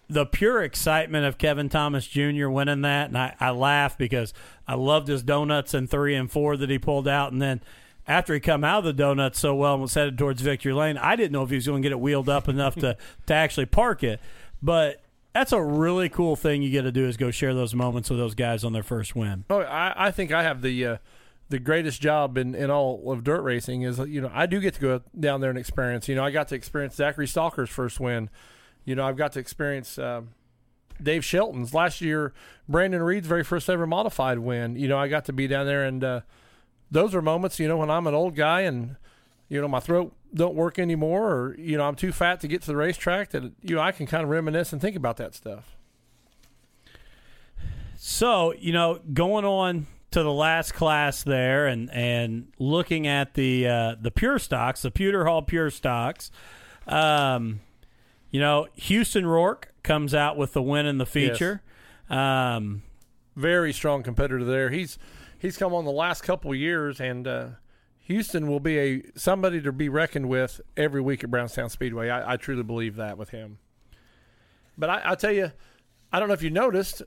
[0.07, 2.47] the pure excitement of Kevin Thomas Jr.
[2.49, 4.33] winning that, and I, I laugh because
[4.67, 7.61] I loved his donuts in three and four that he pulled out, and then
[8.07, 10.97] after he come out of the donuts so well and was headed towards victory lane,
[10.97, 13.33] I didn't know if he was going to get it wheeled up enough to to
[13.33, 14.19] actually park it,
[14.61, 15.01] but.
[15.33, 18.17] That's a really cool thing you get to do is go share those moments with
[18.17, 19.43] those guys on their first win.
[19.49, 20.97] Oh, I, I think I have the uh,
[21.49, 24.75] the greatest job in, in all of dirt racing is you know I do get
[24.75, 26.07] to go down there and experience.
[26.07, 28.29] You know I got to experience Zachary Stalker's first win
[28.85, 30.21] you know, I've got to experience uh,
[31.01, 32.33] Dave Shelton's last year,
[32.69, 34.75] Brandon Reed's very first ever modified win.
[34.75, 36.21] You know, I got to be down there, and uh,
[36.89, 37.59] those are moments.
[37.59, 38.95] You know, when I'm an old guy and
[39.49, 42.61] you know my throat don't work anymore, or you know I'm too fat to get
[42.61, 43.31] to the racetrack.
[43.31, 45.75] That you know I can kind of reminisce and think about that stuff.
[47.97, 53.67] So you know, going on to the last class there, and and looking at the
[53.67, 56.31] uh, the pure stocks, the Pewter Hall pure stocks.
[56.87, 57.61] Um,
[58.35, 61.61] you know, Houston Rourke comes out with the win in the feature.
[62.09, 62.17] Yes.
[62.17, 62.83] Um,
[63.37, 64.71] Very strong competitor there.
[64.71, 64.99] He's
[65.39, 67.47] he's come on the last couple years, and uh,
[67.99, 72.09] Houston will be a somebody to be reckoned with every week at Brownstown Speedway.
[72.09, 73.57] I, I truly believe that with him.
[74.77, 75.53] But I, I tell you,
[76.11, 77.03] I don't know if you noticed,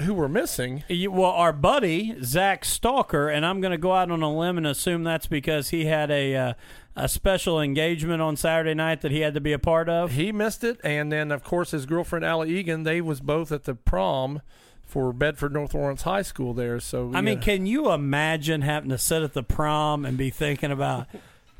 [0.00, 0.84] who we're missing.
[0.88, 4.66] Well, our buddy Zach Stalker, and I'm going to go out on a limb and
[4.66, 6.52] assume that's because he had a uh,
[6.96, 10.12] a special engagement on Saturday night that he had to be a part of.
[10.12, 12.82] He missed it, and then of course his girlfriend Allie Egan.
[12.82, 14.42] They was both at the prom
[14.82, 16.80] for Bedford North Lawrence High School there.
[16.80, 20.72] So I mean, can you imagine having to sit at the prom and be thinking
[20.72, 21.06] about?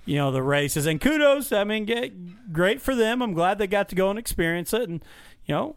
[0.04, 3.66] you know the races and kudos i mean get, great for them i'm glad they
[3.66, 5.04] got to go and experience it and
[5.44, 5.76] you know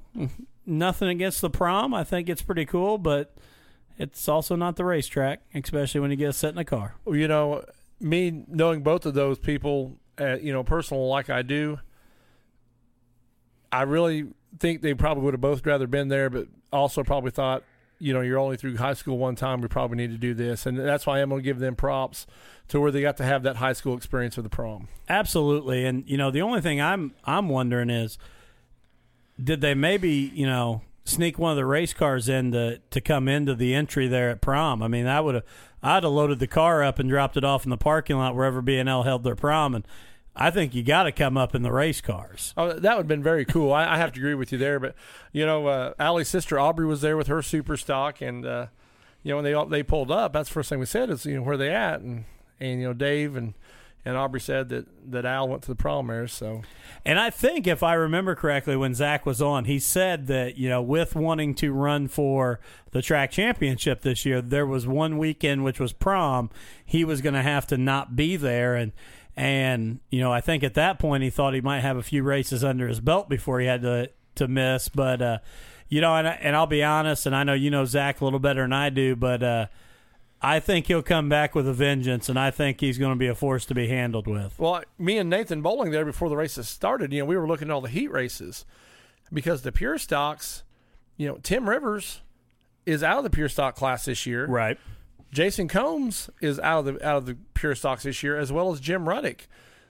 [0.66, 1.94] nothing against the prom.
[1.94, 3.36] I think it's pretty cool, but
[3.98, 6.96] it's also not the racetrack, especially when you get set in a car.
[7.06, 7.64] Well, you know,
[8.00, 11.80] me knowing both of those people, uh, you know, personal like I do,
[13.72, 14.28] I really
[14.60, 17.64] think they probably would have both rather been there, but also probably thought,
[18.00, 19.62] you know, you're only through high school one time.
[19.62, 22.26] We probably need to do this, and that's why I'm going to give them props
[22.70, 24.88] to where they got to have that high school experience of the prom.
[25.08, 28.18] Absolutely, and you know, the only thing I'm I'm wondering is
[29.42, 33.28] did they maybe you know sneak one of the race cars in to, to come
[33.28, 34.84] into the entry there at prom?
[34.84, 35.44] I mean, I would have
[35.84, 38.62] I'd have loaded the car up and dropped it off in the parking lot wherever
[38.62, 39.86] B and L held their prom, and
[40.36, 42.54] I think you got to come up in the race cars.
[42.56, 43.74] Oh, that would have been very cool.
[43.74, 44.80] I, I, have to agree with you there.
[44.80, 44.96] But
[45.32, 48.68] you know, uh, Allie's sister Aubrey was there with her super stock, and uh,
[49.24, 51.36] you know, when they they pulled up, that's the first thing we said is, you
[51.36, 52.26] know, where they at, and
[52.60, 53.54] and you know, Dave and
[54.04, 56.62] and Aubrey said that that Al went to the prom mares, so
[57.06, 60.70] And I think, if I remember correctly, when Zach was on, he said that, you
[60.70, 62.60] know, with wanting to run for
[62.92, 66.50] the track championship this year, there was one weekend, which was prom,
[66.86, 68.76] he was going to have to not be there.
[68.76, 68.92] And,
[69.36, 72.22] and, you know, I think at that point he thought he might have a few
[72.22, 74.90] races under his belt before he had to, to miss.
[74.90, 75.38] But, uh,
[75.90, 78.40] you know, and, and I'll be honest, and I know you know Zach a little
[78.40, 79.66] better than I do, but, uh,
[80.42, 83.28] I think he'll come back with a vengeance, and I think he's going to be
[83.28, 84.58] a force to be handled with.
[84.58, 87.70] Well, me and Nathan Bowling there before the races started, you know, we were looking
[87.70, 88.66] at all the heat races
[89.32, 90.64] because the pure stocks,
[91.16, 92.22] you know, Tim Rivers
[92.86, 94.48] is out of the pure stock class this year.
[94.48, 94.80] Right.
[95.32, 98.72] Jason Combs is out of the out of the pure stocks this year, as well
[98.72, 99.42] as Jim Ruddick.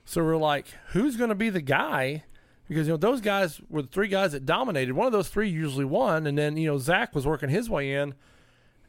[0.06, 2.24] So we're like, who's going to be the guy?
[2.68, 4.94] Because you know those guys were the three guys that dominated.
[4.94, 7.94] One of those three usually won, and then you know Zach was working his way
[7.94, 8.14] in,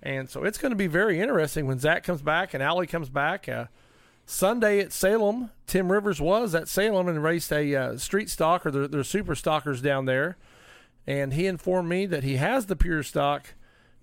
[0.02, 3.08] and so it's going to be very interesting when Zach comes back and Allie comes
[3.08, 3.48] back.
[3.48, 3.66] Uh,
[4.26, 8.70] Sunday at Salem, Tim Rivers was at Salem and raced a uh, street stock or
[8.70, 10.36] their, super stockers down there,
[11.06, 13.54] and he informed me that he has the pure stock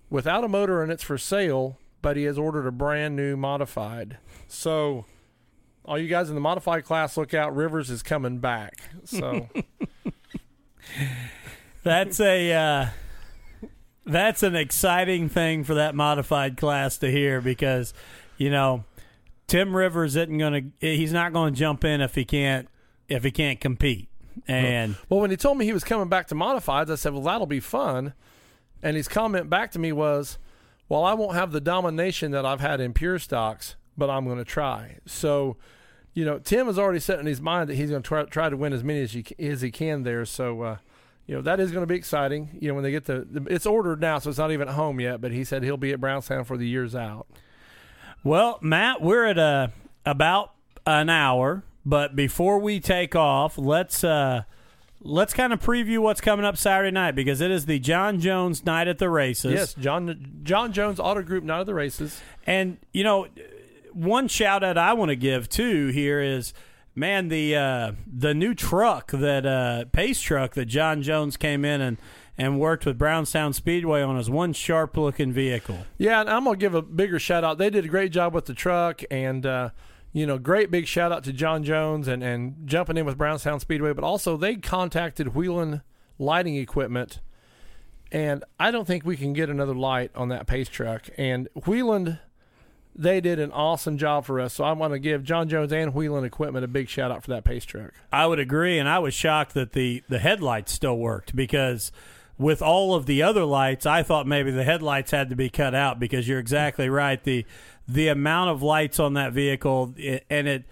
[0.10, 4.18] without a motor and it's for sale, but he has ordered a brand new modified.
[4.48, 5.06] So,
[5.86, 7.56] all you guys in the modified class, look out!
[7.56, 8.78] Rivers is coming back.
[9.06, 9.48] So,
[11.84, 12.88] That's a uh,
[14.10, 17.94] that's an exciting thing for that modified class to hear because
[18.38, 18.84] you know
[19.48, 22.68] Tim Rivers isn't going to he's not going to jump in if he can't
[23.08, 24.10] if he can't compete
[24.48, 27.24] and well, when he told me he was coming back to modifieds, I said, "Well,
[27.24, 28.14] that'll be fun."
[28.82, 30.38] And his comment back to me was,
[30.88, 34.38] "Well, I won't have the domination that I've had in pure stocks, but I'm going
[34.38, 35.58] to try." So,
[36.14, 38.50] you know, Tim has already set in his mind that he's going to try, try
[38.50, 40.26] to win as many as he as he can there.
[40.26, 40.78] So, uh,
[41.30, 42.58] you know, that is going to be exciting.
[42.60, 44.74] You know, when they get the, the it's ordered now, so it's not even at
[44.74, 45.22] home yet.
[45.22, 47.28] But he said he'll be at Brownstown for the years out.
[48.24, 49.72] well Matt we're at a
[50.08, 50.54] about
[50.88, 54.42] an hour but before we take off let's uh
[55.02, 58.66] let's kind of preview what's coming up Saturday night because it is the John Jones
[58.66, 62.20] night at the races Yes, John John Jones Auto Group, night of the races.
[62.48, 63.28] And you know,
[63.94, 66.56] one shout out I want to give too here is
[67.00, 71.82] man the uh, the new truck that uh, pace truck that John Jones came in
[71.82, 71.98] and
[72.38, 75.80] and worked with Brownstown Speedway on is one sharp looking vehicle.
[75.98, 77.58] Yeah, and I'm gonna give a bigger shout out.
[77.58, 79.70] They did a great job with the truck, and uh,
[80.12, 83.60] you know, great big shout out to John Jones and and jumping in with Brownstown
[83.60, 83.94] Speedway.
[83.94, 85.82] But also, they contacted Wheelan
[86.18, 87.20] Lighting Equipment,
[88.12, 91.10] and I don't think we can get another light on that pace truck.
[91.18, 92.20] And Wheeland,
[92.96, 94.54] they did an awesome job for us.
[94.54, 97.30] So I want to give John Jones and Wheeling Equipment a big shout out for
[97.32, 97.94] that pace truck.
[98.12, 101.92] I would agree, and I was shocked that the the headlights still worked because
[102.38, 105.76] with all of the other lights, I thought maybe the headlights had to be cut
[105.76, 107.24] out because you're exactly right.
[107.24, 107.46] the
[107.88, 110.64] The amount of lights on that vehicle, it, and it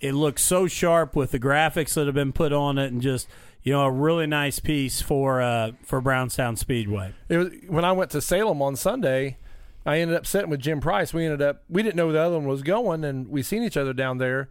[0.00, 3.28] it looks so sharp with the graphics that have been put on it, and just
[3.62, 7.12] you know a really nice piece for uh, for Brownstown Speedway.
[7.28, 9.38] it was when I went to Salem on Sunday.
[9.86, 11.14] I ended up sitting with Jim Price.
[11.14, 13.76] We ended up we didn't know the other one was going, and we seen each
[13.76, 14.48] other down there.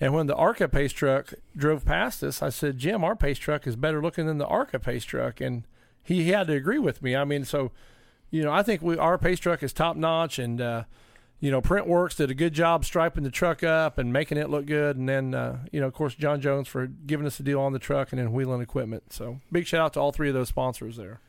[0.00, 3.66] And when the Arca pace truck drove past us, I said, "Jim, our pace truck
[3.66, 5.64] is better looking than the Arca pace truck," and
[6.02, 7.14] he, he had to agree with me.
[7.14, 7.70] I mean, so
[8.30, 10.84] you know, I think we our pace truck is top notch, and uh,
[11.40, 14.66] you know, Printworks did a good job striping the truck up and making it look
[14.66, 14.96] good.
[14.96, 17.72] And then uh, you know, of course, John Jones for giving us a deal on
[17.74, 19.12] the truck, and then Wheeling Equipment.
[19.12, 21.20] So big shout out to all three of those sponsors there.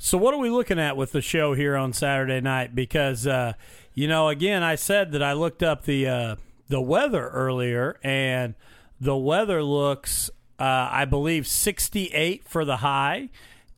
[0.00, 2.72] So what are we looking at with the show here on Saturday night?
[2.72, 3.54] Because uh,
[3.94, 6.36] you know, again, I said that I looked up the uh,
[6.68, 8.54] the weather earlier, and
[9.00, 10.30] the weather looks,
[10.60, 13.30] uh, I believe, 68 for the high,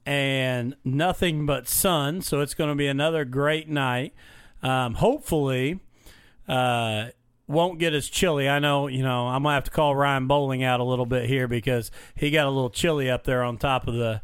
[0.05, 2.21] and nothing but sun.
[2.21, 4.12] So it's going to be another great night.
[4.62, 5.81] Um, hopefully,
[6.47, 7.07] uh,
[7.47, 8.47] won't get as chilly.
[8.47, 11.31] I know, you know, I'm gonna have to call Ryan Bowling out a little bit
[11.31, 14.21] here because he got a little chilly up there on top of the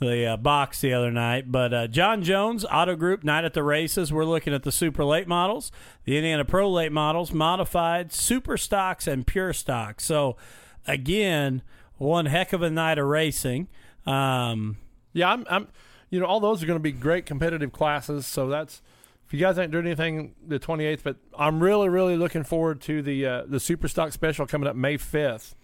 [0.00, 1.52] the uh, box the other night.
[1.52, 4.12] But uh, John Jones Auto Group night at the races.
[4.12, 5.70] We're looking at the super late models,
[6.04, 10.04] the Indiana Pro late models, modified, super stocks, and pure stocks.
[10.04, 10.36] So
[10.86, 11.62] again,
[11.98, 13.68] one heck of a night of racing.
[14.06, 14.78] Um,
[15.12, 15.68] Yeah, I'm, I'm
[16.08, 18.26] you know, all those are going to be great competitive classes.
[18.26, 18.82] So that's
[19.26, 23.02] if you guys ain't doing anything the 28th, but I'm really, really looking forward to
[23.02, 25.54] the uh, the Super Stock Special coming up May 5th.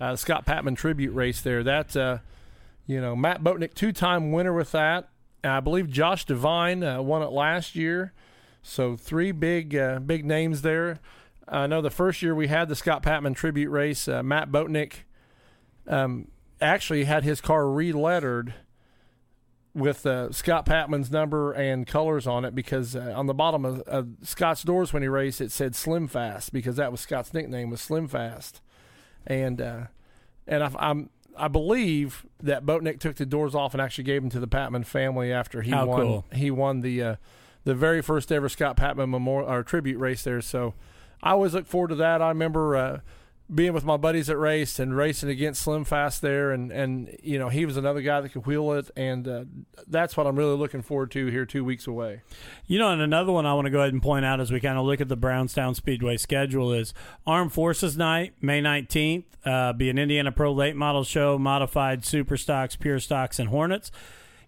[0.00, 1.64] Uh, Scott Patman tribute race there.
[1.64, 2.18] That uh,
[2.88, 5.10] you know, Matt Botnick, two time winner with that.
[5.44, 8.12] I believe Josh Devine uh, won it last year.
[8.62, 10.98] So three big uh, big names there.
[11.46, 15.04] I know the first year we had the Scott Patman tribute race, uh, Matt Botnick
[15.86, 16.28] um,
[16.60, 18.54] actually had his car re-lettered
[19.74, 23.80] with uh, Scott Patman's number and colors on it because uh, on the bottom of,
[23.82, 27.70] of Scott's doors when he raced it said Slim Fast because that was Scott's nickname
[27.70, 28.60] was Slim Fast,
[29.26, 29.82] and uh,
[30.46, 34.30] and I, I'm I believe that Boatnick took the doors off and actually gave them
[34.30, 36.24] to the Patman family after he How won cool.
[36.32, 37.16] he won the uh,
[37.64, 40.40] the very first ever Scott Patman memorial or tribute race there.
[40.40, 40.74] So
[41.22, 42.20] I always look forward to that.
[42.22, 43.00] I remember uh,
[43.52, 47.38] being with my buddies that raced and racing against Slim Fast there, and and you
[47.38, 49.44] know he was another guy that could wheel it, and uh,
[49.86, 52.22] that's what I'm really looking forward to here two weeks away.
[52.66, 54.60] You know, and another one I want to go ahead and point out as we
[54.60, 56.92] kind of look at the Brownstown Speedway schedule is
[57.26, 62.36] Armed Forces Night, May 19th, uh, be an Indiana Pro Late Model Show, modified Super
[62.36, 63.90] Stocks, Pure Stocks, and Hornets.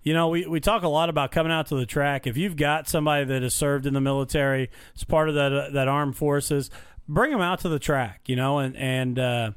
[0.03, 2.27] You know, we, we talk a lot about coming out to the track.
[2.27, 5.71] If you've got somebody that has served in the military, as part of that uh,
[5.71, 6.71] that armed forces,
[7.11, 8.23] bring them out to the track.
[8.27, 9.51] You know, and and uh,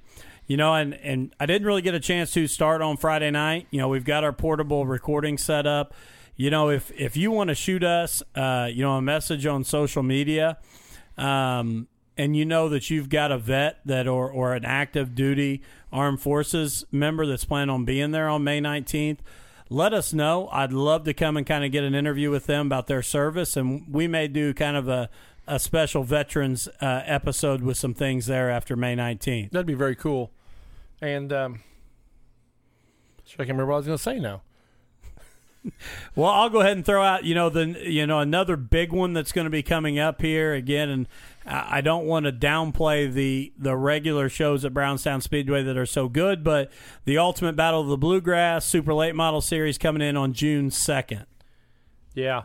[0.48, 3.68] you know, and and I didn't really get a chance to start on Friday night.
[3.72, 5.94] You know, we've got our portable recording set up.
[6.36, 9.64] You know, if if you want to shoot us, uh, you know, a message on
[9.64, 10.58] social media,
[11.18, 11.88] um,
[12.18, 16.20] and you know that you've got a vet that or or an active duty armed
[16.20, 19.22] forces member that's planning on being there on May nineteenth
[19.70, 20.50] let us know.
[20.52, 23.58] I'd love to come and kind of get an interview with them about their service,
[23.58, 25.10] and we may do kind of a,
[25.48, 29.52] a special veterans uh, episode with some things there after May 19th.
[29.52, 30.32] That'd be very cool.
[31.02, 31.64] And um,
[33.26, 34.42] so I can't remember what I was going to say now.
[36.16, 39.14] Well, I'll go ahead and throw out, you know, the you know another big one
[39.14, 41.08] that's going to be coming up here again, and
[41.46, 45.86] I I don't want to downplay the the regular shows at Brownstown Speedway that are
[45.86, 46.70] so good, but
[47.06, 51.26] the Ultimate Battle of the Bluegrass Super Late Model Series coming in on June second.
[52.14, 52.44] Yeah,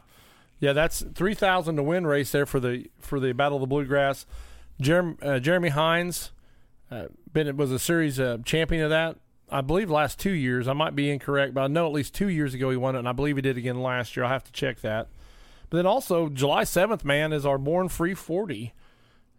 [0.61, 3.67] yeah, that's three thousand to win race there for the for the Battle of the
[3.67, 4.27] Bluegrass.
[4.81, 6.33] Jeremy, uh, Jeremy Hines
[6.91, 9.17] uh, was a series uh, champion of that.
[9.51, 10.69] I believe last two years.
[10.69, 13.01] I might be incorrect, but I know at least two years ago he won it,
[13.01, 14.25] and I believe he did again last year.
[14.25, 15.09] I'll have to check that.
[15.71, 18.75] But then also July seventh, man, is our Born Free forty.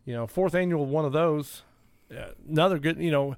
[0.05, 1.63] You know, fourth annual one of those.
[2.11, 3.36] Uh, another good, you know.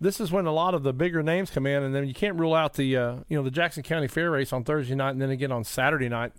[0.00, 2.38] This is when a lot of the bigger names come in, and then you can't
[2.38, 5.20] rule out the uh, you know the Jackson County Fair race on Thursday night, and
[5.20, 6.32] then again on Saturday night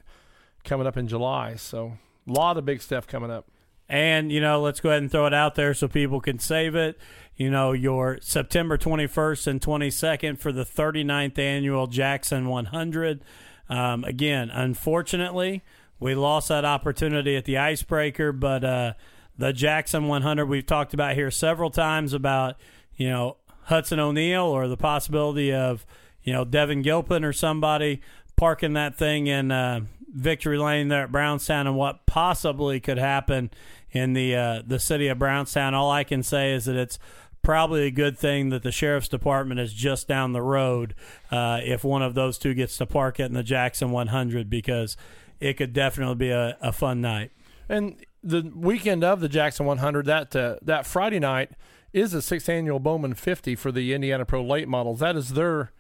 [0.64, 1.56] coming up in July.
[1.56, 1.98] So
[2.28, 3.48] a lot of big stuff coming up.
[3.88, 6.76] And, you know, let's go ahead and throw it out there so people can save
[6.76, 6.98] it.
[7.36, 13.24] You know, your September 21st and 22nd for the 39th annual Jackson 100.
[13.68, 15.64] Um, again, unfortunately,
[16.00, 18.94] we lost that opportunity at the icebreaker, but uh,
[19.38, 22.58] the Jackson 100 we've talked about here several times about,
[22.96, 25.86] you know, Hudson O'Neal or the possibility of,
[26.24, 28.02] you know, Devin Gilpin or somebody
[28.40, 29.82] parking that thing in uh,
[30.14, 33.52] Victory Lane there at Brownstown and what possibly could happen
[33.92, 35.74] in the uh, the city of Brownstown.
[35.74, 36.98] All I can say is that it's
[37.42, 40.96] probably a good thing that the sheriff's department is just down the road.
[41.30, 44.96] Uh, if one of those two gets to park it in the Jackson 100, because
[45.42, 47.32] it could definitely be a, a fun night.
[47.68, 51.52] And the weekend of the Jackson 100, that uh, that Friday night
[51.92, 55.02] is the sixth annual Bowman 50 for the Indiana Pro Late Models.
[55.02, 55.74] That is their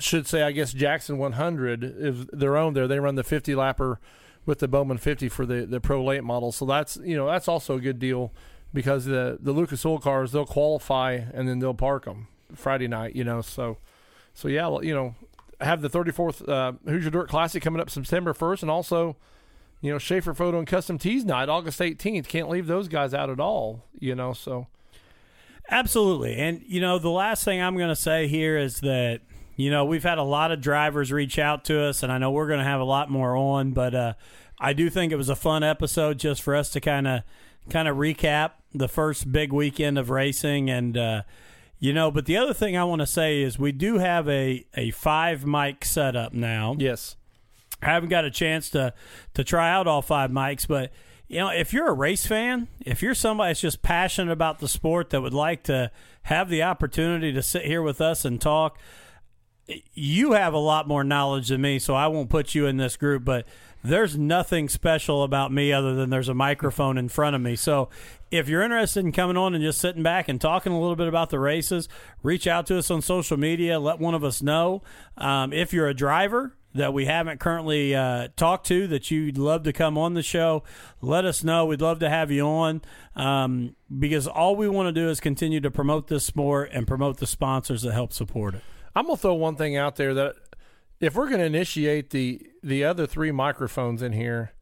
[0.00, 2.74] should say, I guess Jackson 100 is their own.
[2.74, 3.96] There, they run the 50 lapper
[4.46, 6.52] with the Bowman 50 for the the Pro Late model.
[6.52, 8.32] So that's you know that's also a good deal
[8.72, 13.14] because the the Lucas Oil cars they'll qualify and then they'll park them Friday night.
[13.14, 13.76] You know, so
[14.32, 15.14] so yeah, you know,
[15.60, 19.16] have the 34th uh, Hoosier Dirt Classic coming up September 1st, and also.
[19.80, 22.26] You know, Schaefer Photo and Custom Tees Night, August 18th.
[22.26, 24.66] Can't leave those guys out at all, you know, so.
[25.70, 26.34] Absolutely.
[26.34, 29.20] And, you know, the last thing I'm going to say here is that,
[29.58, 32.30] you know, we've had a lot of drivers reach out to us, and I know
[32.30, 34.12] we're going to have a lot more on, but uh,
[34.60, 37.22] I do think it was a fun episode just for us to kind of
[37.68, 41.22] kind of recap the first big weekend of racing and uh,
[41.78, 44.64] you know but the other thing i want to say is we do have a,
[44.74, 47.16] a five mic setup now Yes.
[47.82, 48.94] I haven't got a chance to
[49.34, 50.92] to try out all five mics, but
[51.28, 54.68] you know, if you're a race fan, if you're somebody that's just passionate about the
[54.68, 55.90] sport that would like to
[56.22, 58.78] have the opportunity to sit here with us and talk,
[59.94, 62.96] you have a lot more knowledge than me, so I won't put you in this
[62.96, 63.46] group, but
[63.82, 67.54] there's nothing special about me other than there's a microphone in front of me.
[67.54, 67.88] So
[68.30, 71.08] if you're interested in coming on and just sitting back and talking a little bit
[71.08, 71.88] about the races,
[72.22, 73.78] reach out to us on social media.
[73.78, 74.82] Let one of us know.
[75.16, 79.62] Um, if you're a driver, that we haven't currently uh, talked to that you'd love
[79.64, 80.62] to come on the show,
[81.00, 81.64] let us know.
[81.64, 82.82] We'd love to have you on
[83.16, 87.18] um, because all we want to do is continue to promote this sport and promote
[87.18, 88.62] the sponsors that help support it.
[88.98, 90.34] I'm gonna throw one thing out there that
[90.98, 94.54] if we're gonna initiate the the other three microphones in here,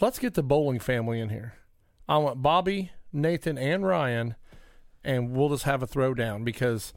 [0.00, 1.54] let's get the Bowling family in here.
[2.08, 4.34] I want Bobby, Nathan, and Ryan,
[5.04, 6.92] and we'll just have a throwdown because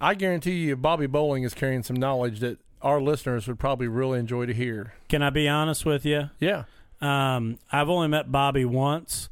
[0.00, 4.18] I guarantee you, Bobby Bowling is carrying some knowledge that our listeners would probably really
[4.18, 4.94] enjoy to hear.
[5.08, 6.30] Can I be honest with you?
[6.40, 6.64] Yeah.
[7.00, 9.28] Um, I've only met Bobby once,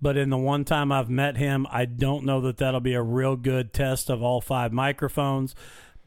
[0.00, 3.02] but in the one time I've met him, I don't know that that'll be a
[3.02, 5.56] real good test of all five microphones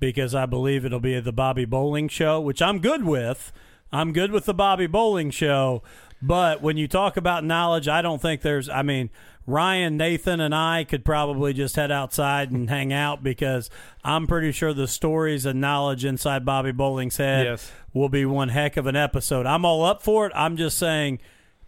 [0.01, 3.53] because I believe it'll be the Bobby Bowling show, which I'm good with.
[3.93, 5.83] I'm good with the Bobby Bowling show,
[6.21, 8.67] but when you talk about knowledge, I don't think there's.
[8.69, 9.09] I mean,
[9.45, 13.69] Ryan, Nathan, and I could probably just head outside and hang out because
[14.03, 17.71] I'm pretty sure the stories and knowledge inside Bobby Bowling's head Yes.
[17.93, 19.45] will be one heck of an episode.
[19.45, 20.31] I'm all up for it.
[20.35, 21.19] I'm just saying,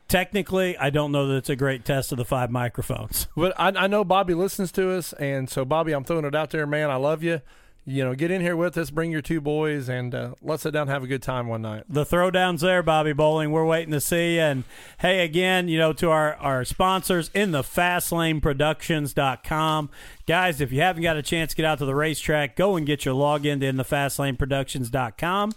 [0.08, 3.28] technically, I don't know that it's a great test of the five microphones.
[3.36, 6.52] But I, I know Bobby listens to us, and so Bobby, I'm throwing it out
[6.52, 6.90] there, man.
[6.90, 7.42] I love you.
[7.86, 10.72] You know, get in here with us, bring your two boys, and uh, let's sit
[10.72, 11.84] down and have a good time one night.
[11.90, 13.52] the throwdowns there, Bobby Bowling.
[13.52, 14.40] We're waiting to see.
[14.40, 14.64] And
[15.00, 19.90] hey, again, you know, to our, our sponsors in the fastlaneproductions.com.
[20.26, 22.88] Guys, if you haven't got a chance to get out to the racetrack, go and
[22.88, 25.52] get your login to in the fastlaneproductions.com.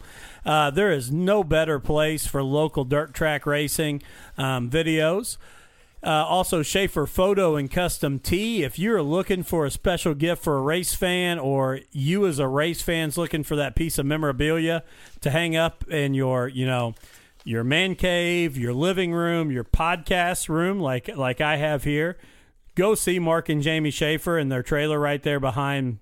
[0.45, 4.03] Uh, there is no better place for local dirt track racing
[4.37, 5.37] um, videos.
[6.03, 8.63] Uh, also, Schaefer Photo and Custom Tee.
[8.63, 12.47] If you're looking for a special gift for a race fan, or you as a
[12.47, 14.85] race fan's looking for that piece of memorabilia
[15.23, 16.95] to hang up in your, you know,
[17.45, 22.19] your man cave, your living room, your podcast room, like like I have here,
[22.75, 25.99] go see Mark and Jamie Schaefer in their trailer right there behind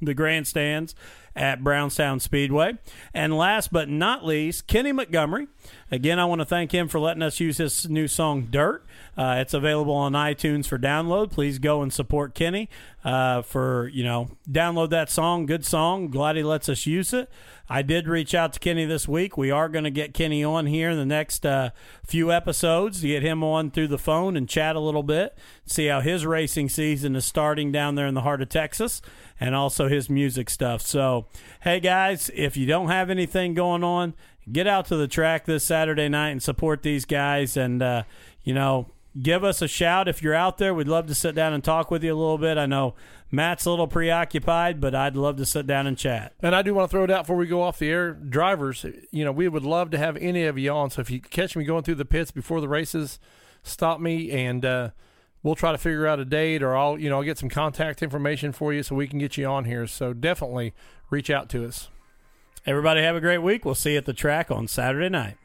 [0.00, 0.94] the grandstands
[1.34, 2.78] at Brownstown Speedway.
[3.14, 5.48] And last but not least, Kenny Montgomery.
[5.90, 8.84] Again, I want to thank him for letting us use his new song "Dirt."
[9.16, 11.30] Uh, it's available on iTunes for download.
[11.30, 12.68] Please go and support Kenny
[13.04, 15.46] uh, for you know download that song.
[15.46, 16.08] Good song.
[16.08, 17.30] Glad he lets us use it.
[17.70, 19.36] I did reach out to Kenny this week.
[19.36, 21.70] We are going to get Kenny on here in the next uh,
[22.06, 25.36] few episodes to get him on through the phone and chat a little bit,
[25.66, 29.02] see how his racing season is starting down there in the heart of Texas,
[29.38, 30.80] and also his music stuff.
[30.80, 31.26] So,
[31.60, 34.14] hey guys, if you don't have anything going on,
[34.52, 37.56] get out to the track this Saturday night and support these guys.
[37.56, 38.02] And, uh,
[38.42, 38.88] you know,
[39.20, 40.74] give us a shout if you're out there.
[40.74, 42.58] We'd love to sit down and talk with you a little bit.
[42.58, 42.94] I know
[43.30, 46.34] Matt's a little preoccupied, but I'd love to sit down and chat.
[46.40, 48.12] And I do want to throw it out before we go off the air.
[48.12, 50.90] Drivers, you know, we would love to have any of you on.
[50.90, 53.18] So if you catch me going through the pits before the races,
[53.62, 54.90] stop me and uh,
[55.42, 58.02] we'll try to figure out a date or I'll, you know, I'll get some contact
[58.02, 59.86] information for you so we can get you on here.
[59.86, 60.74] So definitely
[61.10, 61.88] reach out to us.
[62.66, 63.64] Everybody have a great week.
[63.64, 65.36] We'll see you at the track on Saturday night.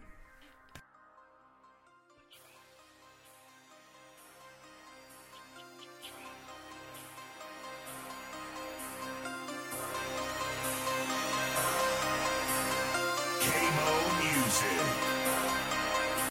[13.40, 14.86] K-Mo Music.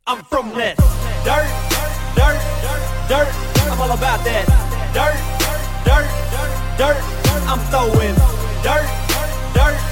[0.06, 0.76] I'm from that
[1.24, 1.48] dirt,
[2.14, 2.40] dirt,
[3.08, 3.28] dirt.
[3.72, 4.44] I'm all about that
[4.92, 5.16] dirt,
[5.88, 6.98] dirt, dirt, dirt.
[7.48, 8.14] I'm throwing
[8.62, 8.88] dirt,
[9.54, 9.91] dirt,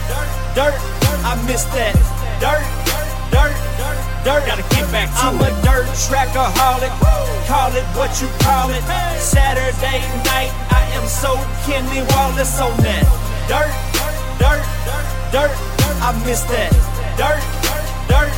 [0.54, 0.74] dirt.
[1.22, 1.94] I miss that
[2.40, 4.10] dirt, dirt, dirt.
[4.24, 4.44] Dirt.
[4.44, 5.48] Gotta get back to I'm it.
[5.48, 6.92] I'm a dirt trackaholic.
[7.48, 8.82] Call it what you call it.
[9.16, 13.04] Saturday night, I am so Kenny Wallace on that
[13.48, 13.72] dirt,
[14.36, 14.64] dirt,
[15.32, 15.52] dirt.
[16.04, 16.72] I miss that
[17.16, 17.40] dirt,
[18.08, 18.32] dirt,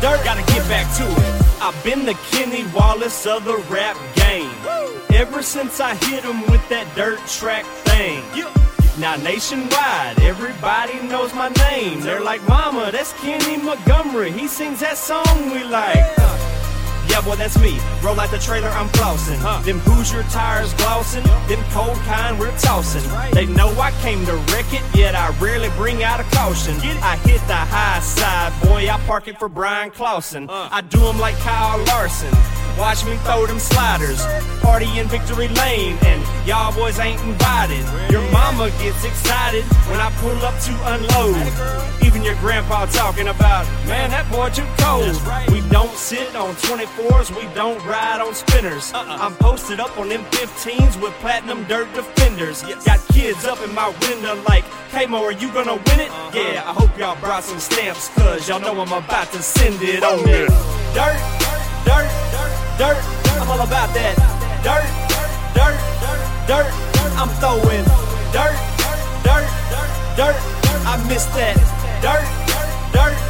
[0.00, 0.24] dirt.
[0.24, 1.40] Gotta get back to it.
[1.60, 4.50] I've been the Kenny Wallace of the rap game.
[5.12, 8.22] Ever since I hit him with that dirt track thing.
[9.00, 12.02] Now nationwide, everybody knows my name.
[12.02, 14.30] They're like, Mama, that's Kenny Montgomery.
[14.30, 16.49] He sings that song we like.
[17.10, 17.78] Yeah, boy, that's me.
[18.02, 19.38] Roll out the trailer, I'm flossing.
[19.64, 21.24] Them Hoosier tires glossing.
[21.48, 23.02] Them cold kind we're tossing.
[23.32, 26.76] They know I came to wreck it, yet I rarely bring out a caution.
[27.02, 30.46] I hit the high side, boy, I park it for Bryan Clauson.
[30.48, 32.32] I do 'em like Kyle Larson.
[32.78, 34.24] Watch me throw them sliders.
[34.62, 37.84] Party in Victory Lane, and y'all boys ain't invited.
[38.10, 41.44] Your mama gets excited when I pull up to unload.
[42.02, 45.14] Even your grandpa talking about, man, that boy too cold.
[45.52, 46.54] We don't sit on
[47.00, 48.92] 24s, we don't ride on spinners.
[48.92, 49.04] Uh-uh.
[49.20, 52.62] I'm posted up on them 15s with platinum dirt defenders.
[52.84, 56.10] Got kids up in my window like, hey Mo, are you gonna win it?
[56.10, 56.30] Uh-huh.
[56.34, 60.02] Yeah, I hope y'all brought some stamps, cause y'all know I'm about to send it
[60.02, 60.44] on me.
[60.92, 61.18] Dirt,
[61.88, 62.08] dirt,
[62.76, 62.98] dirt,
[63.40, 64.14] I'm all about that.
[64.60, 64.84] Dirt,
[65.56, 65.76] dirt,
[66.46, 66.70] dirt, dirt,
[67.16, 67.84] I'm throwing
[68.32, 69.46] Dirt, dirt, dirt,
[70.16, 70.36] dirt,
[70.86, 71.56] I miss that.
[72.04, 73.29] Dirt, dirt, dirt,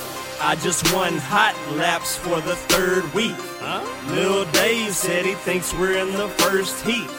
[0.43, 3.35] I just won hot laps for the third week.
[4.07, 7.09] Lil Dave said he thinks we're in the first heat.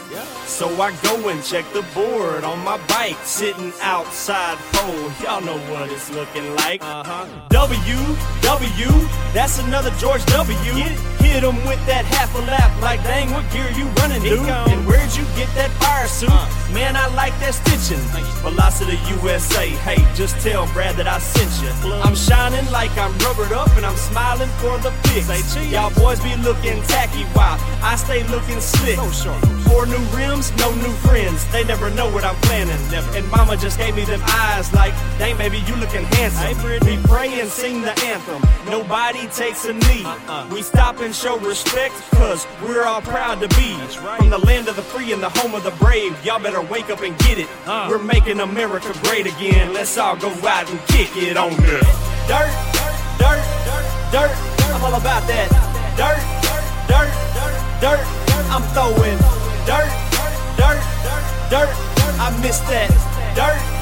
[0.47, 5.11] So I go and check the board on my bike, sitting outside pole.
[5.23, 6.83] Y'all know what it's looking like.
[6.83, 7.27] Uh-huh.
[7.49, 11.22] W, W, that's another George W.
[11.33, 14.45] Hit him with that half a lap, like dang, what gear you running, dude?
[14.69, 16.29] And where'd you get that fire suit?
[16.77, 18.05] Man, I like that stitching.
[18.45, 21.73] Velocity USA, hey, just tell Brad that I sent you.
[22.05, 25.57] I'm shining like I'm rubbered up and I'm smiling for the pics.
[25.73, 29.01] Y'all boys be looking tacky while I stay looking slick.
[29.73, 31.49] Four new rims, no new friends.
[31.51, 32.77] They never know what I'm planning.
[32.91, 33.09] Never.
[33.17, 36.61] And mama just gave me them eyes like, dang, baby, you looking handsome.
[36.85, 38.43] We pray and sing the anthem.
[38.69, 40.05] Nobody takes a knee.
[40.53, 44.19] We stop and show respect, cause we're all proud to be right.
[44.19, 46.13] from the land of the free and the home of the brave.
[46.25, 47.47] Y'all better wake up and get it.
[47.65, 47.87] Uh.
[47.89, 49.73] We're making America great again.
[49.73, 51.79] Let's all go out and kick it on the
[52.27, 52.51] dirt,
[53.23, 53.43] dirt,
[54.11, 54.35] dirt.
[54.75, 55.47] I'm all about that
[55.95, 56.19] dirt,
[56.91, 57.11] dirt,
[57.79, 58.03] dirt.
[58.51, 59.19] I'm throwing
[59.63, 59.91] dirt,
[60.59, 60.83] dirt,
[61.55, 61.71] dirt.
[62.19, 62.91] I miss that
[63.39, 63.82] dirt,